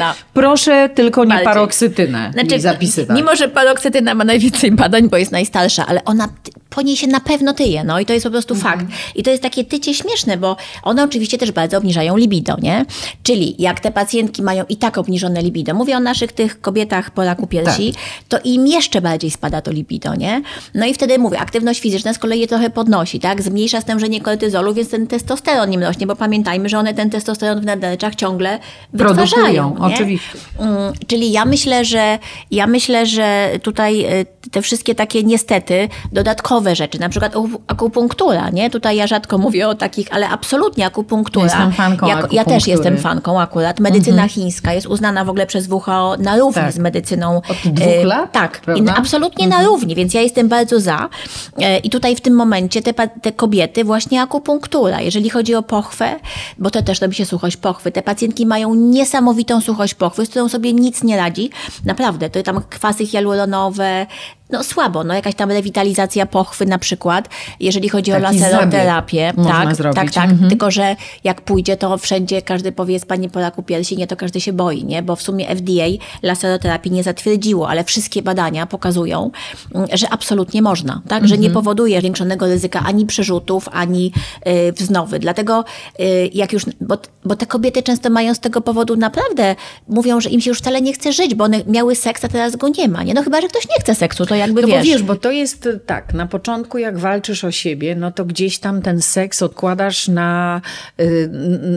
proszę 0.51 0.89
tylko 0.95 1.25
nie 1.25 1.29
Bardziej. 1.29 1.45
paroksytynę 1.45 2.31
Znaczy, 2.33 2.61
zapisywać. 2.61 3.17
Mimo, 3.17 3.37
że 3.37 3.49
paroksetyna 3.49 4.15
ma 4.15 4.25
najwięcej 4.25 4.73
badań, 4.73 5.09
bo 5.09 5.17
jest 5.17 5.33
najstarsza, 5.33 5.87
ale 5.87 6.05
ona 6.05 6.29
po 6.71 6.83
niej 6.83 6.97
się 6.97 7.07
na 7.07 7.21
pewno 7.21 7.53
tyje, 7.55 7.85
no 7.85 8.01
i 8.01 8.07
to 8.07 8.13
jest 8.13 8.25
po 8.25 8.31
prostu 8.31 8.55
Mhm. 8.55 8.79
fakt. 8.79 8.93
I 9.15 9.23
to 9.23 9.31
jest 9.31 9.43
takie 9.43 9.65
tycie 9.65 9.95
śmieszne, 9.95 10.37
bo 10.37 10.57
one 10.83 11.05
oczywiście 11.05 11.39
też 11.39 11.53
bardzo 11.53 11.79
obniżają 11.79 12.17
libido, 12.17 12.57
nie? 12.63 12.85
Czyli 13.23 13.55
jak 13.59 13.81
te 13.81 13.91
pacjentki 13.91 14.43
mają 14.43 14.65
i 14.69 14.77
tak 14.77 14.99
obniżone 14.99 15.43
libido, 15.43 15.75
mówię 15.75 15.97
o 15.97 16.01
naszych 16.01 16.33
tych 16.33 16.61
kobietach 16.61 17.11
po 17.11 17.25
raku 17.25 17.47
piersi, 17.47 17.95
to 18.29 18.39
im 18.45 18.67
jeszcze 18.67 19.01
bardziej 19.01 19.31
spada 19.31 19.61
to 19.63 19.71
libido, 19.73 20.15
nie? 20.15 20.43
No 20.75 20.87
i 20.87 20.95
wtedy 20.95 21.19
mówię, 21.19 21.39
aktywność 21.39 21.81
fizyczna 21.81 22.15
z 22.15 22.19
kolei 22.19 22.41
je 22.41 22.47
trochę 22.49 22.71
podnosi, 22.71 23.21
tak? 23.21 23.43
Zmniejsza 23.43 23.81
stężenie 23.81 24.21
kortyzolu, 24.21 24.75
więc 24.75 24.91
ten 24.91 25.07
testosteron 25.07 25.73
im 25.73 25.83
rośnie, 25.83 26.07
bo 26.07 26.17
pamiętajmy, 26.17 26.69
że 26.69 26.79
one 26.79 26.95
ten 26.95 27.11
testosteron 27.11 27.61
w 27.61 27.65
nadarczach 27.65 28.15
ciągle 28.15 28.59
Produkują, 28.99 29.25
wytwarzają, 29.27 29.71
nie? 29.89 29.95
oczywiście. 29.95 30.39
Mm, 30.59 30.93
Czyli 31.07 31.33
ja 31.33 31.45
myślę, 31.45 31.85
że 31.85 32.19
ja 32.51 32.67
myślę, 32.67 33.07
że 33.07 33.51
tutaj 33.63 34.21
y, 34.21 34.27
te 34.51 34.63
wszystkie 34.63 34.95
takie 34.95 35.23
niestety 35.23 35.89
dodatkowe 36.13 36.77
rzeczy, 36.77 37.01
na 37.01 37.09
przykład 37.09 37.33
akupunktura, 37.67 38.51
nie? 38.51 38.71
Tutaj 38.71 38.97
ja 38.97 39.07
rzadko 39.07 39.39
mówię 39.39 39.69
o 39.69 39.75
takich, 39.75 40.07
ale 40.11 40.29
absolutnie 40.29 40.87
akupunktura. 40.87 41.45
Jestem 41.45 41.73
fanką 41.73 42.07
Ja 42.33 42.45
też 42.45 42.67
jestem 42.67 42.99
fanką 42.99 43.41
akurat. 43.41 43.81
Medycyna 43.81 44.29
chińska 44.29 44.73
jest 44.73 44.87
uznana 44.87 45.25
w 45.25 45.29
ogóle 45.29 45.47
przez 45.47 45.69
WHO 45.71 46.17
na 46.19 46.37
równi 46.39 46.63
Tak. 46.63 46.73
z 46.73 46.79
medycyną. 46.79 47.37
Od 47.37 47.73
dwóch 47.73 47.89
y, 48.03 48.05
lat, 48.05 48.33
Tak, 48.33 48.61
prawda? 48.61 48.95
absolutnie 48.97 49.49
na 49.49 49.63
równi, 49.63 49.95
więc 49.95 50.15
ja 50.15 50.21
jestem 50.21 50.49
bardzo 50.49 50.81
za. 50.81 51.09
E, 51.59 51.79
I 51.79 51.91
tutaj 51.91 52.17
w 52.17 52.21
tym 52.21 52.35
momencie 52.35 52.83
te, 52.83 52.95
te 53.09 53.33
kobiety, 53.33 53.85
właśnie 53.85 54.23
akupunktura, 54.23 55.01
jeżeli 55.01 55.31
chodzi 55.31 55.55
o 55.55 55.63
pochwę, 55.63 56.21
bo 56.59 56.71
to 56.71 56.83
też 56.83 57.01
robi 57.01 57.15
się 57.15 57.27
suchość 57.27 57.57
pochwy, 57.57 57.93
te 57.93 58.03
pacjentki 58.03 58.47
mają 58.47 58.75
niesamowitą 58.75 59.61
suchość 59.61 59.95
pochwy, 59.95 60.27
z 60.31 60.33
którą 60.33 60.49
sobie 60.49 60.73
nic 60.73 61.03
nie 61.03 61.17
radzi. 61.17 61.51
Naprawdę, 61.85 62.31
to 62.31 62.43
tam 62.43 62.63
kwasy 62.63 63.07
hialuronowe, 63.07 64.07
no 64.53 64.65
słabo, 64.65 65.05
no 65.05 65.15
jakaś 65.15 65.35
tam 65.35 65.51
rewitalizacja 65.51 66.27
pochwy 66.27 66.67
na 66.67 66.79
przykład, 66.79 67.29
jeżeli 67.61 67.89
chodzi 67.89 68.13
o 68.13 68.21
Taki 68.21 68.39
laseroterapię. 68.39 69.27
zabieg 69.27 69.37
można 69.37 69.65
tak, 69.65 69.75
zrobić. 69.77 69.97
tak, 69.97 70.11
tak. 70.13 70.31
Mhm. 70.31 70.51
Tylko, 70.51 70.71
że 70.71 70.97
jak 71.25 71.41
pójdzie, 71.41 71.77
to 71.77 71.99
wszędzie 71.99 72.43
każdy 72.43 72.73
powie, 72.73 72.93
jest 72.95 73.07
pani 73.07 73.29
po 73.29 73.41
raku 73.41 73.63
piersi, 73.63 73.97
nie, 73.97 74.07
to 74.07 74.17
każdy 74.17 74.41
się 74.41 74.53
boi, 74.53 74.85
nie? 74.85 75.03
Bo 75.03 75.17
w 75.17 75.23
sumie 75.23 75.49
FDA 75.57 75.87
laseroterapii 76.23 76.93
nie 76.93 77.03
zatwierdziło, 77.03 77.69
ale 77.69 77.85
wszystkie 77.85 78.23
badania 78.23 78.67
pokazują, 78.67 79.31
mm, 79.75 79.89
że 79.93 80.09
absolutnie 80.09 80.63
można, 80.63 81.03
tak? 81.09 81.29
Że 81.29 81.35
Mhm. 81.35 81.41
nie 81.41 81.51
powoduje 81.51 82.01
zwiększonego 82.01 82.47
ryzyka 82.47 82.83
ani 82.87 83.07
przerzutów, 83.07 83.69
ani 83.73 84.13
y, 84.69 84.73
wznowy. 84.73 85.19
Dlatego 85.19 85.65
y, 86.01 86.31
jak 86.35 86.53
już, 86.53 86.67
bo, 86.81 86.99
bo 87.25 87.37
te 87.37 87.47
kobiety 87.47 87.83
często 87.83 88.11
mają 88.11 88.35
z 88.35 88.41
tego 88.41 88.61
powodu 88.61 88.97
naprawdę, 88.97 89.57
mówią, 89.89 90.21
że 90.21 90.31
im 90.31 90.41
się 90.41 90.51
już 90.51 90.59
wcale 90.59 90.81
nie 90.83 90.93
chce 90.93 91.13
żyć, 91.13 91.35
bo 91.35 91.45
one 91.45 91.61
miały 91.67 91.97
seks, 91.97 92.25
a 92.25 92.29
teraz 92.29 92.57
go 92.57 92.69
nie 92.69 92.89
ma, 92.89 93.03
nie? 93.03 93.15
No 93.15 93.23
chyba, 93.23 93.41
że 93.41 93.49
ktoś 93.49 93.69
nie 93.69 93.75
chce 93.81 93.95
seksu, 93.95 94.27
to 94.27 94.35
jakby 94.41 94.63
No 94.63 94.69
wiesz. 94.69 94.77
bo 94.77 94.85
wiesz, 94.85 95.03
bo 95.03 95.17
to 95.17 95.31
jest 95.31 95.67
e, 95.67 95.79
tak, 95.79 96.15
na 96.15 96.27
początku 96.27 96.79
jak 96.79 96.99
walczysz 96.99 97.45
o 97.45 97.51
siebie, 97.51 97.97
no 97.97 98.13
to 98.13 98.25
gdzieś 98.25 98.59
tam 98.59 98.83
ten 98.83 99.03
seks 99.03 99.43
odkładasz 99.43 100.09
na, 100.09 100.61
y, 101.01 101.29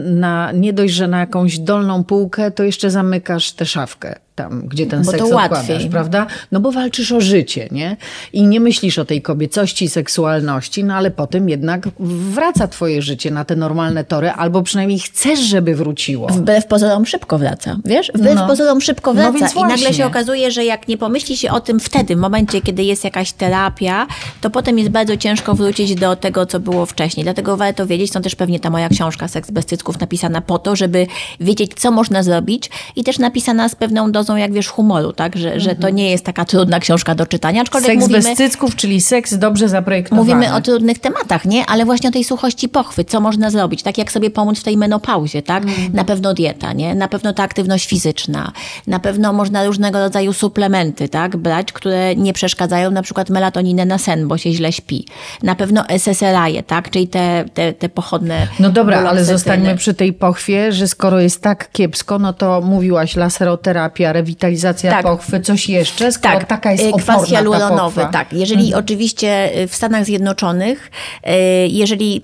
na 0.04 0.52
nie 0.52 0.72
dość, 0.72 0.94
że 0.94 1.08
na 1.08 1.20
jakąś 1.20 1.58
dolną 1.58 2.04
półkę, 2.04 2.50
to 2.50 2.64
jeszcze 2.64 2.90
zamykasz 2.90 3.52
tę 3.52 3.66
szafkę 3.66 4.23
tam, 4.34 4.62
gdzie 4.68 4.86
ten 4.86 5.02
Bo 5.02 5.12
to 5.12 5.18
seks 5.18 5.30
łatwiej. 5.32 5.58
odkładasz, 5.60 5.86
prawda? 5.90 6.26
No 6.52 6.60
bo 6.60 6.72
walczysz 6.72 7.12
o 7.12 7.20
życie, 7.20 7.68
nie? 7.70 7.96
I 8.32 8.42
nie 8.46 8.60
myślisz 8.60 8.98
o 8.98 9.04
tej 9.04 9.22
kobiecości, 9.22 9.88
seksualności, 9.88 10.84
no 10.84 10.94
ale 10.94 11.10
potem 11.10 11.48
jednak 11.48 11.88
wraca 11.98 12.68
twoje 12.68 13.02
życie 13.02 13.30
na 13.30 13.44
te 13.44 13.56
normalne 13.56 14.04
tory, 14.04 14.30
albo 14.30 14.62
przynajmniej 14.62 14.98
chcesz, 14.98 15.38
żeby 15.40 15.74
wróciło. 15.74 16.28
Wbrew 16.28 16.66
pozorom 16.66 17.06
szybko 17.06 17.38
wraca, 17.38 17.76
wiesz? 17.84 18.12
Wbrew 18.14 18.34
No. 18.34 18.46
pozorom 18.46 18.80
szybko 18.80 19.14
No 19.14 19.20
wraca 19.20 19.38
więc 19.38 19.54
i 19.56 19.60
nagle 19.60 19.94
się 19.94 20.06
okazuje, 20.06 20.50
że 20.50 20.64
jak 20.64 20.88
nie 20.88 20.98
pomyśli 20.98 21.36
się 21.36 21.50
o 21.50 21.60
tym 21.60 21.80
wtedy, 21.80 22.16
w 22.16 22.18
momencie, 22.18 22.60
kiedy 22.60 22.82
jest 22.82 23.04
jakaś 23.04 23.32
terapia, 23.32 24.06
to 24.40 24.50
potem 24.50 24.78
jest 24.78 24.90
bardzo 24.90 25.16
ciężko 25.16 25.54
wrócić 25.54 25.94
do 25.94 26.16
tego, 26.16 26.46
co 26.46 26.60
było 26.60 26.86
wcześniej. 26.86 27.24
Dlatego 27.24 27.56
warto 27.56 27.86
wiedzieć, 27.86 28.12
są 28.12 28.22
też 28.22 28.34
pewnie 28.34 28.60
ta 28.60 28.70
moja 28.70 28.88
książka 28.88 29.28
Seks 29.28 29.50
bez 29.50 29.66
cycków 29.66 30.00
napisana 30.00 30.40
po 30.40 30.58
to, 30.58 30.76
żeby 30.76 31.06
wiedzieć, 31.40 31.72
co 31.76 31.90
można 31.90 32.22
zrobić 32.22 32.70
i 32.96 33.04
też 33.04 33.18
napisana 33.18 33.68
z 33.68 33.74
pewną 33.74 34.12
dozą, 34.12 34.23
jak 34.36 34.52
wiesz, 34.52 34.68
humoru, 34.68 35.12
tak? 35.12 35.36
Że, 35.36 35.60
że 35.60 35.74
to 35.74 35.90
nie 35.90 36.10
jest 36.10 36.24
taka 36.24 36.44
trudna 36.44 36.80
książka 36.80 37.14
do 37.14 37.26
czytania, 37.26 37.62
aczkolwiek 37.62 37.90
Seks 37.90 38.00
mówimy... 38.00 38.22
bez 38.22 38.36
cycków, 38.36 38.76
czyli 38.76 39.00
seks 39.00 39.34
dobrze 39.34 39.68
zaprojektowany. 39.68 40.22
Mówimy 40.28 40.54
o 40.54 40.60
trudnych 40.60 40.98
tematach, 40.98 41.44
nie? 41.44 41.66
Ale 41.66 41.84
właśnie 41.84 42.08
o 42.08 42.12
tej 42.12 42.24
suchości 42.24 42.68
pochwy, 42.68 43.04
co 43.04 43.20
można 43.20 43.50
zrobić, 43.50 43.82
tak 43.82 43.98
jak 43.98 44.12
sobie 44.12 44.30
pomóc 44.30 44.60
w 44.60 44.62
tej 44.62 44.76
menopauzie, 44.76 45.42
tak? 45.42 45.62
Na 45.92 46.04
pewno 46.04 46.34
dieta, 46.34 46.72
nie? 46.72 46.94
Na 46.94 47.08
pewno 47.08 47.32
ta 47.32 47.42
aktywność 47.42 47.88
fizyczna, 47.88 48.52
na 48.86 48.98
pewno 48.98 49.32
można 49.32 49.64
różnego 49.64 50.00
rodzaju 50.00 50.32
suplementy, 50.32 51.08
tak? 51.08 51.36
Brać, 51.36 51.72
które 51.72 52.16
nie 52.16 52.32
przeszkadzają, 52.32 52.90
na 52.90 53.02
przykład 53.02 53.30
melatoninę 53.30 53.84
na 53.84 53.98
sen, 53.98 54.28
bo 54.28 54.38
się 54.38 54.52
źle 54.52 54.72
śpi. 54.72 55.06
Na 55.42 55.54
pewno 55.54 55.84
SSRI, 55.88 56.62
tak? 56.66 56.90
Czyli 56.90 57.08
te, 57.08 57.44
te, 57.54 57.72
te 57.72 57.88
pochodne 57.88 58.48
No 58.60 58.70
dobra, 58.70 59.08
ale 59.08 59.24
zostańmy 59.24 59.76
przy 59.76 59.94
tej 59.94 60.12
pochwie, 60.12 60.72
że 60.72 60.88
skoro 60.88 61.20
jest 61.20 61.42
tak 61.42 61.72
kiepsko, 61.72 62.18
no 62.18 62.32
to 62.32 62.60
mówiłaś 62.60 63.16
laseroterapia, 63.16 64.12
rewitalizacja 64.14 64.90
Tak. 64.90 65.02
pochwy, 65.02 65.40
coś 65.40 65.68
jeszcze, 65.68 66.12
skoro 66.12 66.34
Tak, 66.34 66.48
taka 66.48 66.72
jest 66.72 66.84
y, 66.84 66.88
oporna 66.88 67.14
kwas 67.14 67.28
hialuronowy, 67.28 68.00
ta 68.00 68.08
tak. 68.08 68.32
Jeżeli 68.32 68.74
oczywiście 68.74 69.58
y, 69.62 69.68
w 69.68 69.74
Stanach 69.74 70.04
Zjednoczonych, 70.04 70.90
y, 71.26 71.30
jeżeli 71.68 72.22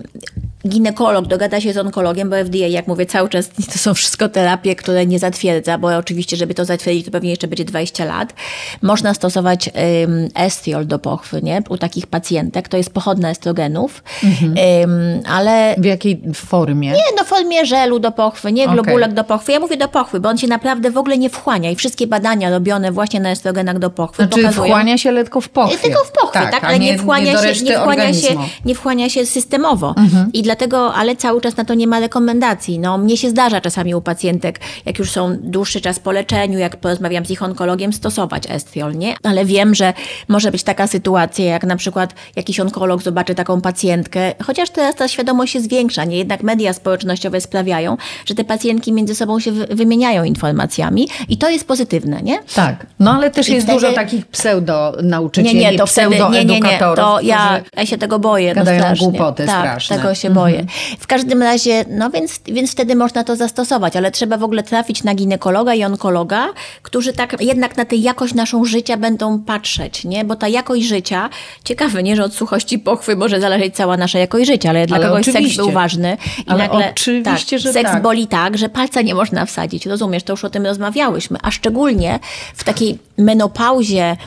ginekolog 0.67 1.27
dogada 1.27 1.61
się 1.61 1.73
z 1.73 1.77
onkologiem, 1.77 2.29
bo 2.29 2.35
FDA, 2.35 2.57
jak 2.67 2.87
mówię, 2.87 3.05
cały 3.05 3.29
czas 3.29 3.49
to 3.73 3.79
są 3.79 3.93
wszystko 3.93 4.29
terapie, 4.29 4.75
które 4.75 5.05
nie 5.05 5.19
zatwierdza, 5.19 5.77
bo 5.77 5.97
oczywiście, 5.97 6.37
żeby 6.37 6.53
to 6.53 6.65
zatwierdzić, 6.65 7.05
to 7.05 7.11
pewnie 7.11 7.29
jeszcze 7.29 7.47
będzie 7.47 7.65
20 7.65 8.05
lat. 8.05 8.33
Można 8.81 9.13
stosować 9.13 9.69
ym, 10.03 10.27
estriol 10.35 10.87
do 10.87 10.99
pochwy, 10.99 11.41
nie? 11.43 11.63
U 11.69 11.77
takich 11.77 12.07
pacjentek, 12.07 12.67
to 12.67 12.77
jest 12.77 12.93
pochodna 12.93 13.29
estrogenów, 13.29 14.03
Mhm. 14.23 14.55
Ym, 14.83 15.21
ale 15.27 15.75
W 15.77 15.85
jakiej 15.85 16.21
formie? 16.33 16.91
nie, 16.91 17.03
no 17.17 17.23
w 17.23 17.27
formie 17.27 17.65
żelu 17.65 17.99
do 17.99 18.11
pochwy, 18.11 18.51
nie 18.51 18.67
globulek 18.67 19.13
do 19.13 19.23
pochwy. 19.23 19.51
Ja 19.51 19.59
mówię 19.59 19.77
do 19.77 19.87
pochwy, 19.87 20.19
bo 20.19 20.29
on 20.29 20.37
się 20.37 20.47
naprawdę 20.47 20.91
w 20.91 20.97
ogóle 20.97 21.17
nie 21.17 21.29
wchłania 21.29 21.71
i 21.71 21.75
wszystkie 21.75 22.07
badania 22.07 22.49
robione 22.49 22.91
właśnie 22.91 23.19
na 23.19 23.29
estrogenach 23.31 23.79
do 23.79 23.89
pochwy 23.89 24.23
Znaczy 24.23 24.41
pokazują... 24.41 24.65
wchłania 24.65 24.97
się 24.97 25.13
tylko 25.13 25.41
w 25.41 25.49
pochwie. 25.49 25.77
Tylko 25.77 26.03
w 26.03 26.11
pochwie, 26.11 26.39
tak, 26.39 26.63
a 26.63 26.67
ale 26.67 26.79
nie, 26.79 26.91
nie 26.91 26.97
wchłania, 26.97 27.33
do 27.33 27.41
się, 27.41 27.47
nie, 27.47 27.53
wchłania 27.53 27.73
się, 27.73 27.79
organizmu. 27.79 28.29
Mhm. 28.29 28.49
nie 28.65 28.75
wchłania 28.75 29.09
się 29.09 29.25
systemowo. 29.25 29.95
I 30.33 30.43
dlatego, 30.51 30.93
ale 30.93 31.15
cały 31.15 31.41
czas 31.41 31.57
na 31.57 31.65
to 31.65 31.73
nie 31.73 31.87
ma 31.87 31.99
rekomendacji. 31.99 32.79
No, 32.79 32.97
mnie 32.97 33.17
się 33.17 33.29
zdarza 33.29 33.61
czasami 33.61 33.95
u 33.95 34.01
pacjentek, 34.01 34.59
jak 34.85 34.99
już 34.99 35.11
są 35.11 35.37
dłuższy 35.41 35.81
czas 35.81 35.99
po 35.99 36.11
leczeniu, 36.11 36.59
jak 36.59 36.77
porozmawiam 36.77 37.25
z 37.25 37.31
ich 37.31 37.43
onkologiem, 37.43 37.93
stosować 37.93 38.43
estriol, 38.49 38.95
nie? 38.95 39.15
Ale 39.23 39.45
wiem, 39.45 39.75
że 39.75 39.93
może 40.27 40.51
być 40.51 40.63
taka 40.63 40.87
sytuacja, 40.87 41.45
jak 41.45 41.63
na 41.63 41.75
przykład 41.75 42.13
jakiś 42.35 42.59
onkolog 42.59 43.03
zobaczy 43.03 43.35
taką 43.35 43.61
pacjentkę, 43.61 44.33
chociaż 44.43 44.69
teraz 44.69 44.95
ta 44.95 45.07
świadomość 45.07 45.53
się 45.53 45.61
zwiększa, 45.61 46.05
nie? 46.05 46.17
Jednak 46.17 46.43
media 46.43 46.73
społecznościowe 46.73 47.41
sprawiają, 47.41 47.97
że 48.25 48.35
te 48.35 48.43
pacjentki 48.43 48.93
między 48.93 49.15
sobą 49.15 49.39
się 49.39 49.51
wymieniają 49.51 50.23
informacjami 50.23 51.07
i 51.29 51.37
to 51.37 51.49
jest 51.49 51.67
pozytywne, 51.67 52.21
nie? 52.21 52.39
Tak. 52.55 52.85
No 52.99 53.11
ale 53.11 53.29
też 53.29 53.49
I 53.49 53.53
jest 53.53 53.67
wtedy... 53.67 53.79
dużo 53.79 53.93
takich 53.93 54.25
pseudo-nauczycieli, 54.25 55.59
nie, 55.59 55.71
nie, 55.71 55.77
to 55.77 55.85
pseudo-edukatorów, 55.85 56.37
nie, 56.37 56.45
nie, 56.45 56.71
nie, 56.71 56.95
to 56.95 57.19
ja, 57.21 57.61
ja 57.77 57.85
się 57.85 57.97
tego 57.97 58.19
boję. 58.19 58.53
No 58.55 58.63
gadają 58.63 58.81
no 58.89 58.95
głupoty 58.95 59.45
tak, 59.45 59.59
straszne. 59.59 59.97
tego 59.97 60.15
się 60.15 60.29
boję. 60.29 60.40
Mhm. 60.49 60.67
W 60.99 61.07
każdym 61.07 61.41
razie, 61.41 61.85
no 61.89 62.09
więc, 62.09 62.39
więc 62.45 62.71
wtedy 62.71 62.95
można 62.95 63.23
to 63.23 63.35
zastosować, 63.35 63.95
ale 63.95 64.11
trzeba 64.11 64.37
w 64.37 64.43
ogóle 64.43 64.63
trafić 64.63 65.03
na 65.03 65.15
ginekologa 65.15 65.73
i 65.73 65.83
onkologa, 65.83 66.47
którzy 66.81 67.13
tak 67.13 67.41
jednak 67.41 67.77
na 67.77 67.85
tę 67.85 67.95
jakość 67.95 68.33
naszą 68.33 68.65
życia 68.65 68.97
będą 68.97 69.39
patrzeć, 69.39 70.05
nie? 70.05 70.25
Bo 70.25 70.35
ta 70.35 70.47
jakość 70.47 70.83
życia, 70.83 71.29
ciekawe, 71.63 72.03
nie, 72.03 72.15
że 72.15 72.23
od 72.23 72.33
suchości 72.33 72.79
pochwy 72.79 73.15
może 73.15 73.39
zależeć 73.39 73.75
cała 73.75 73.97
nasza 73.97 74.19
jakość 74.19 74.47
życia, 74.47 74.69
ale 74.69 74.87
dla 74.87 74.97
ale 74.97 75.05
kogoś 75.05 75.21
oczywiście. 75.29 75.55
seks 75.55 75.57
był 75.57 75.71
ważny. 75.71 76.17
I 76.37 76.49
ale 76.49 76.67
nagle, 76.67 76.91
oczywiście, 76.91 77.57
tak, 77.57 77.59
że 77.59 77.73
seks 77.73 77.91
tak. 77.91 78.01
boli 78.01 78.27
tak, 78.27 78.57
że 78.57 78.69
palca 78.69 79.01
nie 79.01 79.15
można 79.15 79.45
wsadzić, 79.45 79.85
rozumiesz, 79.85 80.23
to 80.23 80.33
już 80.33 80.45
o 80.45 80.49
tym 80.49 80.65
rozmawiałyśmy, 80.65 81.37
a 81.43 81.51
szczególnie 81.51 82.19
w 82.55 82.63
takiej 82.63 82.97
menopauzie 83.21 84.17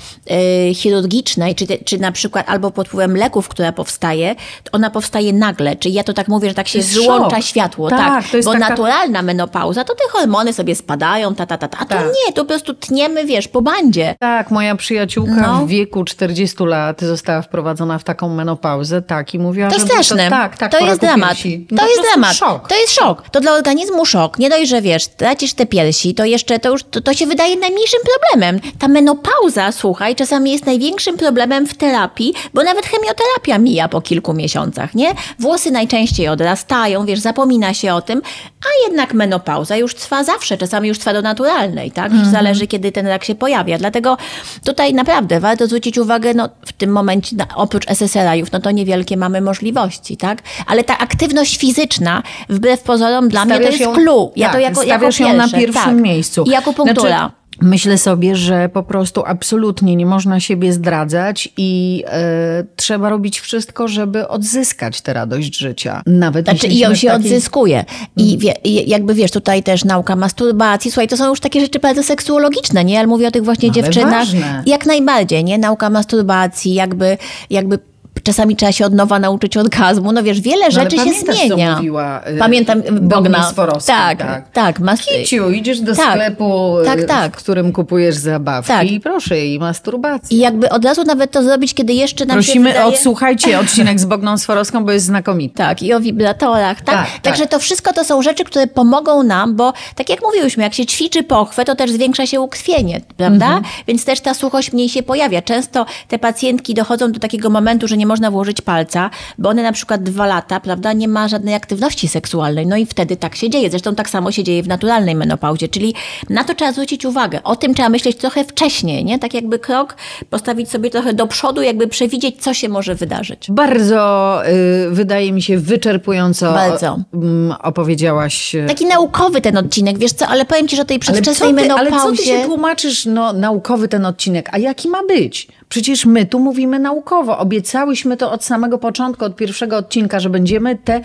y, 0.70 0.74
chirurgicznej, 0.74 1.54
czy, 1.54 1.66
czy 1.84 1.98
na 1.98 2.12
przykład 2.12 2.48
albo 2.48 2.70
pod 2.70 2.88
wpływem 2.88 3.16
leków, 3.16 3.48
która 3.48 3.72
powstaje, 3.72 4.34
ona 4.72 4.90
powstaje 4.90 5.32
nagle. 5.32 5.76
Czyli 5.76 5.94
ja 5.94 6.04
to 6.04 6.12
tak 6.12 6.28
mówię, 6.28 6.48
że 6.48 6.54
tak 6.54 6.68
się 6.68 6.82
złącza 6.82 7.36
szok. 7.36 7.44
światło. 7.44 7.90
Tak, 7.90 7.98
tak. 7.98 8.30
To 8.30 8.36
jest 8.36 8.48
bo 8.48 8.52
taka... 8.52 8.68
naturalna 8.68 9.22
menopauza, 9.22 9.84
to 9.84 9.94
te 9.94 10.04
hormony 10.10 10.52
sobie 10.52 10.74
spadają, 10.74 11.34
ta, 11.34 11.46
ta, 11.46 11.58
ta, 11.58 11.68
ta. 11.68 11.78
A 11.78 11.84
tak. 11.84 11.98
to 11.98 12.04
nie, 12.06 12.32
to 12.32 12.42
po 12.42 12.48
prostu 12.48 12.74
tniemy, 12.74 13.24
wiesz, 13.24 13.48
po 13.48 13.62
bandzie. 13.62 14.14
Tak, 14.18 14.50
moja 14.50 14.76
przyjaciółka 14.76 15.46
no. 15.46 15.66
w 15.66 15.68
wieku 15.68 16.04
40 16.04 16.64
lat 16.64 17.00
została 17.00 17.42
wprowadzona 17.42 17.98
w 17.98 18.04
taką 18.04 18.28
menopauzę, 18.28 19.02
tak, 19.02 19.34
i 19.34 19.38
mówiła, 19.38 19.70
to 19.70 19.78
że... 19.78 19.86
Straszne. 19.86 20.24
To 20.24 20.30
tak, 20.30 20.56
tak, 20.56 20.72
to 20.72 20.78
jest 20.78 21.00
dramat. 21.00 21.36
No 21.70 21.82
to 21.82 21.88
jest 21.88 22.02
dramat. 22.02 22.36
Szok. 22.36 22.68
To 22.68 22.74
jest 22.74 22.94
szok. 22.94 23.28
To 23.30 23.40
dla 23.40 23.52
organizmu 23.52 24.06
szok. 24.06 24.38
Nie 24.38 24.50
dość, 24.50 24.70
że 24.70 24.82
wiesz, 24.82 25.06
tracisz 25.06 25.54
te 25.54 25.66
piersi, 25.66 26.14
to 26.14 26.24
jeszcze 26.24 26.58
to 26.58 26.70
już, 26.70 26.82
to, 26.82 27.00
to 27.00 27.14
się 27.14 27.26
wydaje 27.26 27.56
najmniejszym 27.56 28.00
problemem. 28.12 28.60
Ta 28.84 28.88
menopauza, 28.88 29.72
słuchaj, 29.72 30.16
czasami 30.16 30.52
jest 30.52 30.66
największym 30.66 31.16
problemem 31.16 31.66
w 31.66 31.74
terapii, 31.74 32.34
bo 32.54 32.62
nawet 32.62 32.86
chemioterapia 32.86 33.58
mija 33.58 33.88
po 33.88 34.00
kilku 34.00 34.34
miesiącach, 34.34 34.94
nie? 34.94 35.14
Włosy 35.38 35.70
najczęściej 35.70 36.28
odrastają, 36.28 37.06
wiesz, 37.06 37.20
zapomina 37.20 37.74
się 37.74 37.94
o 37.94 38.02
tym, 38.02 38.22
a 38.64 38.88
jednak 38.88 39.14
menopauza 39.14 39.76
już 39.76 39.94
trwa 39.94 40.24
zawsze, 40.24 40.56
czasami 40.58 40.88
już 40.88 40.98
trwa 40.98 41.12
do 41.12 41.22
naturalnej, 41.22 41.90
tak? 41.90 42.12
-hmm. 42.12 42.30
Zależy, 42.30 42.66
kiedy 42.66 42.92
ten 42.92 43.06
rak 43.06 43.24
się 43.24 43.34
pojawia. 43.34 43.78
Dlatego 43.78 44.16
tutaj 44.64 44.94
naprawdę 44.94 45.40
warto 45.40 45.66
zwrócić 45.66 45.98
uwagę, 45.98 46.34
no 46.34 46.48
w 46.66 46.72
tym 46.72 46.90
momencie, 46.90 47.36
oprócz 47.54 47.86
SSRI-ów, 47.86 48.52
no 48.52 48.60
to 48.60 48.70
niewielkie 48.70 49.16
mamy 49.16 49.40
możliwości, 49.40 50.16
tak? 50.16 50.42
Ale 50.66 50.84
ta 50.84 50.98
aktywność 50.98 51.58
fizyczna, 51.58 52.22
wbrew 52.48 52.82
pozorom, 52.82 53.28
dla 53.28 53.44
Stawiasz 53.44 53.58
mnie 53.58 53.66
to 53.66 53.72
jest 53.72 53.80
ją, 53.80 53.94
clue. 53.94 54.32
Ja 54.36 54.46
tak, 54.46 54.54
to 54.54 54.60
jako, 54.60 54.82
jako 54.82 55.06
ją 55.20 55.34
na 55.36 55.48
pierwszym 55.48 55.82
tak. 55.84 56.00
miejscu. 56.00 56.44
I 56.46 56.50
jako 56.50 56.72
punktura. 56.72 57.18
Znaczy, 57.18 57.43
Myślę 57.60 57.98
sobie, 57.98 58.36
że 58.36 58.68
po 58.68 58.82
prostu 58.82 59.22
absolutnie 59.26 59.96
nie 59.96 60.06
można 60.06 60.40
siebie 60.40 60.72
zdradzać 60.72 61.48
i 61.56 62.04
e, 62.06 62.64
trzeba 62.76 63.08
robić 63.08 63.40
wszystko, 63.40 63.88
żeby 63.88 64.28
odzyskać 64.28 65.00
tę 65.00 65.12
radość 65.12 65.58
życia. 65.58 66.02
Nawet 66.06 66.44
znaczy, 66.44 66.66
i 66.66 66.78
ją 66.78 66.94
się 66.94 67.08
takiej... 67.08 67.26
odzyskuje. 67.26 67.84
I 68.16 68.38
wie, 68.38 68.54
jakby 68.86 69.14
wiesz, 69.14 69.30
tutaj 69.30 69.62
też 69.62 69.84
nauka 69.84 70.16
masturbacji, 70.16 70.90
słuchaj, 70.90 71.08
to 71.08 71.16
są 71.16 71.28
już 71.28 71.40
takie 71.40 71.60
rzeczy 71.60 71.78
bardzo 71.78 72.02
seksuologiczne, 72.02 72.84
nie? 72.84 72.98
Ale 72.98 73.06
mówię 73.06 73.28
o 73.28 73.30
tych 73.30 73.44
właśnie 73.44 73.68
Ale 73.68 73.74
dziewczynach. 73.74 74.10
Ważne. 74.10 74.62
Jak 74.66 74.86
najbardziej, 74.86 75.44
nie? 75.44 75.58
Nauka 75.58 75.90
masturbacji, 75.90 76.74
jakby, 76.74 77.18
jakby 77.50 77.78
czasami 78.24 78.56
trzeba 78.56 78.72
się 78.72 78.86
od 78.86 78.94
nowa 78.94 79.18
nauczyć 79.18 79.56
orgazmu. 79.56 80.12
No 80.12 80.22
wiesz, 80.22 80.40
wiele 80.40 80.64
no, 80.64 80.70
rzeczy 80.70 80.96
się 80.96 81.12
zmienia. 81.12 81.70
Co 81.70 81.76
mówiła, 81.76 82.20
y, 82.28 82.38
Pamiętam 82.38 82.82
Bogna. 83.00 83.52
Tak, 83.86 84.18
tak. 84.18 84.50
tak 84.52 84.80
mas... 84.80 85.00
Kiciu, 85.00 85.50
idziesz 85.50 85.80
do 85.80 85.96
tak, 85.96 86.10
sklepu, 86.10 86.78
y, 86.78 86.84
tak, 86.84 87.04
tak. 87.04 87.36
w 87.36 87.42
którym 87.42 87.72
kupujesz 87.72 88.16
zabawki 88.16 88.68
tak. 88.68 88.90
i 88.90 89.00
proszę, 89.00 89.46
i 89.46 89.58
masturbacja. 89.58 90.36
I 90.36 90.40
jakby 90.40 90.70
od 90.70 90.84
razu 90.84 91.04
nawet 91.04 91.30
to 91.30 91.42
zrobić, 91.42 91.74
kiedy 91.74 91.92
jeszcze 91.92 92.26
nam 92.26 92.36
Prosimy, 92.36 92.70
się 92.70 92.72
wydaje... 92.72 92.94
odsłuchajcie 92.94 93.58
odcinek 93.60 94.00
z 94.00 94.04
Bogną 94.04 94.38
Sforowską, 94.38 94.84
bo 94.84 94.92
jest 94.92 95.06
znakomity. 95.06 95.54
Tak, 95.54 95.82
i 95.82 95.94
o 95.94 96.00
wibratorach, 96.00 96.82
tak? 96.82 96.94
tak 96.94 97.22
Także 97.22 97.42
tak. 97.42 97.50
to 97.50 97.58
wszystko 97.58 97.92
to 97.92 98.04
są 98.04 98.22
rzeczy, 98.22 98.44
które 98.44 98.66
pomogą 98.66 99.22
nam, 99.22 99.56
bo 99.56 99.72
tak 99.94 100.10
jak 100.10 100.22
mówiłyśmy, 100.22 100.62
jak 100.62 100.74
się 100.74 100.86
ćwiczy 100.86 101.22
pochwę, 101.22 101.64
to 101.64 101.74
też 101.74 101.90
zwiększa 101.90 102.26
się 102.26 102.40
ukrwienie, 102.40 103.00
prawda? 103.16 103.46
Mhm. 103.46 103.64
Więc 103.86 104.04
też 104.04 104.20
ta 104.20 104.34
suchość 104.34 104.72
mniej 104.72 104.88
się 104.88 105.02
pojawia. 105.02 105.42
Często 105.42 105.86
te 106.08 106.18
pacjentki 106.18 106.74
dochodzą 106.74 107.12
do 107.12 107.20
takiego 107.20 107.50
momentu, 107.50 107.88
że 107.88 107.96
nie 107.96 108.06
można 108.14 108.30
włożyć 108.30 108.60
palca, 108.60 109.10
bo 109.38 109.48
one 109.48 109.62
na 109.62 109.72
przykład 109.72 110.02
dwa 110.02 110.26
lata, 110.26 110.60
prawda, 110.60 110.92
nie 110.92 111.08
ma 111.08 111.28
żadnej 111.28 111.54
aktywności 111.54 112.08
seksualnej. 112.08 112.66
No 112.66 112.76
i 112.76 112.86
wtedy 112.86 113.16
tak 113.16 113.36
się 113.36 113.50
dzieje. 113.50 113.70
Zresztą 113.70 113.94
tak 113.94 114.10
samo 114.10 114.32
się 114.32 114.44
dzieje 114.44 114.62
w 114.62 114.68
naturalnej 114.68 115.14
menopauzie, 115.14 115.68
czyli 115.68 115.94
na 116.30 116.44
to 116.44 116.54
trzeba 116.54 116.72
zwrócić 116.72 117.04
uwagę. 117.04 117.42
O 117.44 117.56
tym 117.56 117.74
trzeba 117.74 117.88
myśleć 117.88 118.16
trochę 118.16 118.44
wcześniej, 118.44 119.04
nie? 119.04 119.18
Tak 119.18 119.34
jakby 119.34 119.58
krok 119.58 119.96
postawić 120.30 120.70
sobie 120.70 120.90
trochę 120.90 121.14
do 121.14 121.26
przodu, 121.26 121.62
jakby 121.62 121.88
przewidzieć, 121.88 122.42
co 122.42 122.54
się 122.54 122.68
może 122.68 122.94
wydarzyć. 122.94 123.46
Bardzo 123.50 124.42
y, 124.48 124.90
wydaje 124.90 125.32
mi 125.32 125.42
się 125.42 125.58
wyczerpująco 125.58 126.52
Bardzo. 126.52 126.98
Mm, 127.14 127.54
opowiedziałaś. 127.62 128.54
Y, 128.54 128.64
Taki 128.68 128.86
naukowy 128.86 129.40
ten 129.40 129.58
odcinek, 129.58 129.98
wiesz 129.98 130.12
co, 130.12 130.26
ale 130.28 130.44
powiem 130.44 130.68
ci, 130.68 130.76
że 130.76 130.84
tej 130.84 130.98
przedwczesnej 130.98 131.48
ale 131.48 131.62
ty, 131.62 131.68
menopauzie... 131.68 131.96
Ale 131.96 132.16
co 132.16 132.22
ty 132.22 132.28
się 132.28 132.44
tłumaczysz, 132.44 133.06
no, 133.06 133.32
naukowy 133.32 133.88
ten 133.88 134.06
odcinek, 134.06 134.48
a 134.52 134.58
jaki 134.58 134.88
ma 134.88 135.02
być? 135.02 135.48
Przecież 135.74 136.06
my 136.06 136.26
tu 136.26 136.40
mówimy 136.40 136.78
naukowo. 136.78 137.38
Obiecałyśmy 137.38 138.16
to 138.16 138.32
od 138.32 138.44
samego 138.44 138.78
początku, 138.78 139.24
od 139.24 139.36
pierwszego 139.36 139.76
odcinka, 139.76 140.20
że 140.20 140.30
będziemy 140.30 140.76
tę 140.76 141.00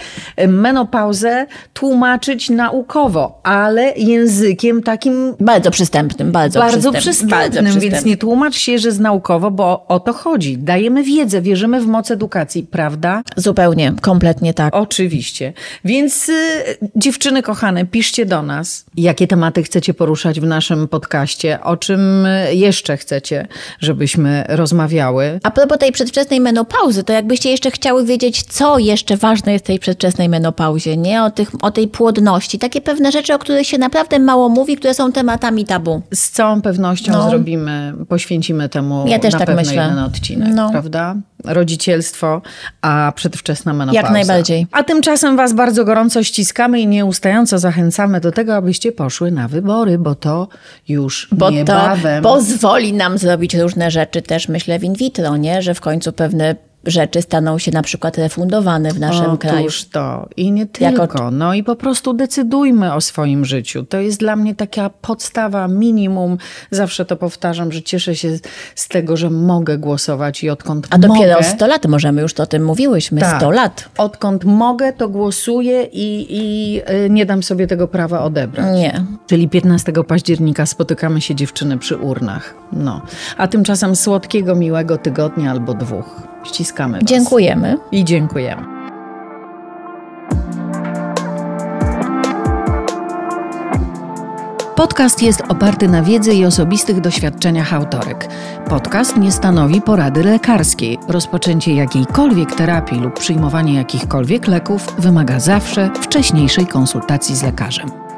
menopauzę 0.47 1.45
tłumaczyć 1.73 2.49
naukowo, 2.49 3.39
ale 3.43 3.93
językiem 3.97 4.83
takim. 4.83 5.35
Bardzo 5.39 5.71
przystępnym, 5.71 6.31
bardzo, 6.31 6.59
bardzo 6.59 6.91
przystępnym. 6.91 7.01
przystępnym. 7.01 7.39
Bardzo 7.39 7.61
przystępnym. 7.61 7.91
Więc 7.91 8.05
nie 8.05 8.17
tłumacz 8.17 8.55
się, 8.57 8.79
że 8.79 8.91
z 8.91 8.99
naukowo, 8.99 9.51
bo 9.51 9.85
o 9.87 9.99
to 9.99 10.13
chodzi. 10.13 10.57
Dajemy 10.57 11.03
wiedzę, 11.03 11.41
wierzymy 11.41 11.81
w 11.81 11.87
moc 11.87 12.11
edukacji, 12.11 12.63
prawda? 12.63 13.21
Zupełnie, 13.35 13.93
kompletnie 14.01 14.53
tak. 14.53 14.75
Oczywiście. 14.75 15.53
Więc 15.85 16.29
y, 16.29 16.33
dziewczyny 16.95 17.43
kochane, 17.43 17.85
piszcie 17.85 18.25
do 18.25 18.41
nas, 18.41 18.85
jakie 18.97 19.27
tematy 19.27 19.63
chcecie 19.63 19.93
poruszać 19.93 20.39
w 20.39 20.45
naszym 20.45 20.87
podcaście, 20.87 21.59
o 21.63 21.77
czym 21.77 22.27
jeszcze 22.51 22.97
chcecie, 22.97 23.47
żebyśmy 23.79 24.43
rozmawiały. 24.59 25.39
A 25.43 25.51
propos 25.51 25.77
tej 25.77 25.91
przedwczesnej 25.91 26.39
menopauzy, 26.39 27.03
to 27.03 27.13
jakbyście 27.13 27.51
jeszcze 27.51 27.71
chciały 27.71 28.05
wiedzieć, 28.05 28.43
co 28.43 28.79
jeszcze 28.79 29.17
ważne 29.17 29.53
jest 29.53 29.65
w 29.65 29.67
tej 29.67 29.79
przedwczesnej 29.79 30.29
menopauzie, 30.29 30.97
nie? 30.97 31.23
O, 31.23 31.31
tych, 31.31 31.51
o 31.61 31.71
tej 31.71 31.87
płodności. 31.87 32.59
Takie 32.59 32.81
pewne 32.81 33.11
rzeczy, 33.11 33.33
o 33.33 33.39
których 33.39 33.67
się 33.67 33.77
naprawdę 33.77 34.19
mało 34.19 34.49
mówi, 34.49 34.77
które 34.77 34.93
są 34.93 35.11
tematami 35.11 35.65
tabu. 35.65 36.01
Z 36.13 36.29
całą 36.29 36.61
pewnością 36.61 37.11
no. 37.11 37.29
zrobimy, 37.29 37.93
poświęcimy 38.09 38.69
temu 38.69 39.05
ja 39.07 39.19
też 39.19 39.33
na 39.33 39.39
tak 39.39 39.47
pewno 39.47 39.61
myślę. 39.61 39.83
jeden 39.83 39.99
odcinek, 39.99 40.49
no. 40.55 40.69
prawda? 40.69 41.15
Rodzicielstwo, 41.45 42.41
a 42.81 43.13
przedwczesna 43.15 43.73
menopauza. 43.73 44.01
Jak 44.01 44.11
najbardziej. 44.11 44.67
A 44.71 44.83
tymczasem 44.83 45.37
Was 45.37 45.53
bardzo 45.53 45.85
gorąco 45.85 46.23
ściskamy 46.23 46.79
i 46.79 46.87
nieustająco 46.87 47.59
zachęcamy 47.59 48.21
do 48.21 48.31
tego, 48.31 48.55
abyście 48.55 48.91
poszły 48.91 49.31
na 49.31 49.47
wybory, 49.47 49.97
bo 49.97 50.15
to 50.15 50.47
już 50.87 51.27
bo 51.31 51.49
niebawem. 51.49 52.23
to 52.23 52.29
pozwoli 52.29 52.93
nam 52.93 53.17
zrobić 53.17 53.55
różne 53.55 53.91
rzeczy 53.91 54.21
też, 54.21 54.38
myślę, 54.47 54.79
w 54.79 54.83
in 54.83 54.93
vitro, 54.93 55.37
nie? 55.37 55.61
Że 55.61 55.73
w 55.73 55.81
końcu 55.81 56.13
pewne 56.13 56.55
rzeczy 56.85 57.21
staną 57.21 57.57
się 57.57 57.71
na 57.71 57.81
przykład 57.81 58.17
refundowane 58.17 58.91
w 58.91 58.99
naszym 58.99 59.25
Otóż 59.25 59.39
kraju. 59.39 59.69
to 59.91 60.29
i 60.37 60.51
nie 60.51 60.65
tylko. 60.65 61.01
Jako... 61.01 61.31
No 61.31 61.53
i 61.53 61.63
po 61.63 61.75
prostu 61.75 62.13
decydujmy 62.13 62.93
o 62.93 63.01
swoim 63.01 63.45
życiu. 63.45 63.83
To 63.83 63.97
jest 63.97 64.19
dla 64.19 64.35
mnie 64.35 64.55
taka 64.55 64.89
podstawa, 64.89 65.67
minimum. 65.67 66.37
Zawsze 66.71 67.05
to 67.05 67.15
powtarzam, 67.15 67.71
że 67.71 67.81
cieszę 67.81 68.15
się 68.15 68.39
z 68.75 68.87
tego, 68.87 69.17
że 69.17 69.29
mogę 69.29 69.77
głosować 69.77 70.43
i 70.43 70.49
odkąd 70.49 70.87
A 70.89 70.97
dopiero 70.97 71.35
mogę, 71.35 71.43
100 71.43 71.67
lat 71.67 71.85
możemy, 71.85 72.21
już 72.21 72.33
to 72.33 72.43
o 72.43 72.45
tym 72.45 72.65
mówiłyśmy, 72.65 73.21
tak, 73.21 73.37
100 73.37 73.51
lat. 73.51 73.89
Odkąd 73.97 74.45
mogę, 74.45 74.93
to 74.93 75.09
głosuję 75.09 75.83
i, 75.83 76.27
i 76.29 76.81
y, 77.05 77.09
nie 77.09 77.25
dam 77.25 77.43
sobie 77.43 77.67
tego 77.67 77.87
prawa 77.87 78.21
odebrać. 78.21 78.75
Nie. 78.75 79.05
Czyli 79.27 79.49
15 79.49 79.93
października 80.07 80.65
spotykamy 80.65 81.21
się 81.21 81.35
dziewczyny 81.35 81.77
przy 81.77 81.97
urnach. 81.97 82.55
No. 82.73 83.01
A 83.37 83.47
tymczasem 83.47 83.95
słodkiego, 83.95 84.55
miłego 84.55 84.97
tygodnia 84.97 85.51
albo 85.51 85.73
dwóch. 85.73 86.29
Ściskamy. 86.43 86.97
Was. 86.97 87.09
Dziękujemy. 87.09 87.77
I 87.91 88.05
dziękujemy. 88.05 88.79
Podcast 94.79 95.23
jest 95.23 95.41
oparty 95.49 95.87
na 95.87 96.03
wiedzy 96.03 96.33
i 96.33 96.45
osobistych 96.45 97.01
doświadczeniach 97.01 97.73
autorek. 97.73 98.29
Podcast 98.69 99.17
nie 99.17 99.31
stanowi 99.31 99.81
porady 99.81 100.23
lekarskiej. 100.23 100.97
Rozpoczęcie 101.07 101.73
jakiejkolwiek 101.73 102.55
terapii 102.55 102.99
lub 102.99 103.19
przyjmowanie 103.19 103.73
jakichkolwiek 103.73 104.47
leków 104.47 104.95
wymaga 104.97 105.39
zawsze 105.39 105.89
wcześniejszej 106.01 106.67
konsultacji 106.67 107.35
z 107.35 107.43
lekarzem. 107.43 108.08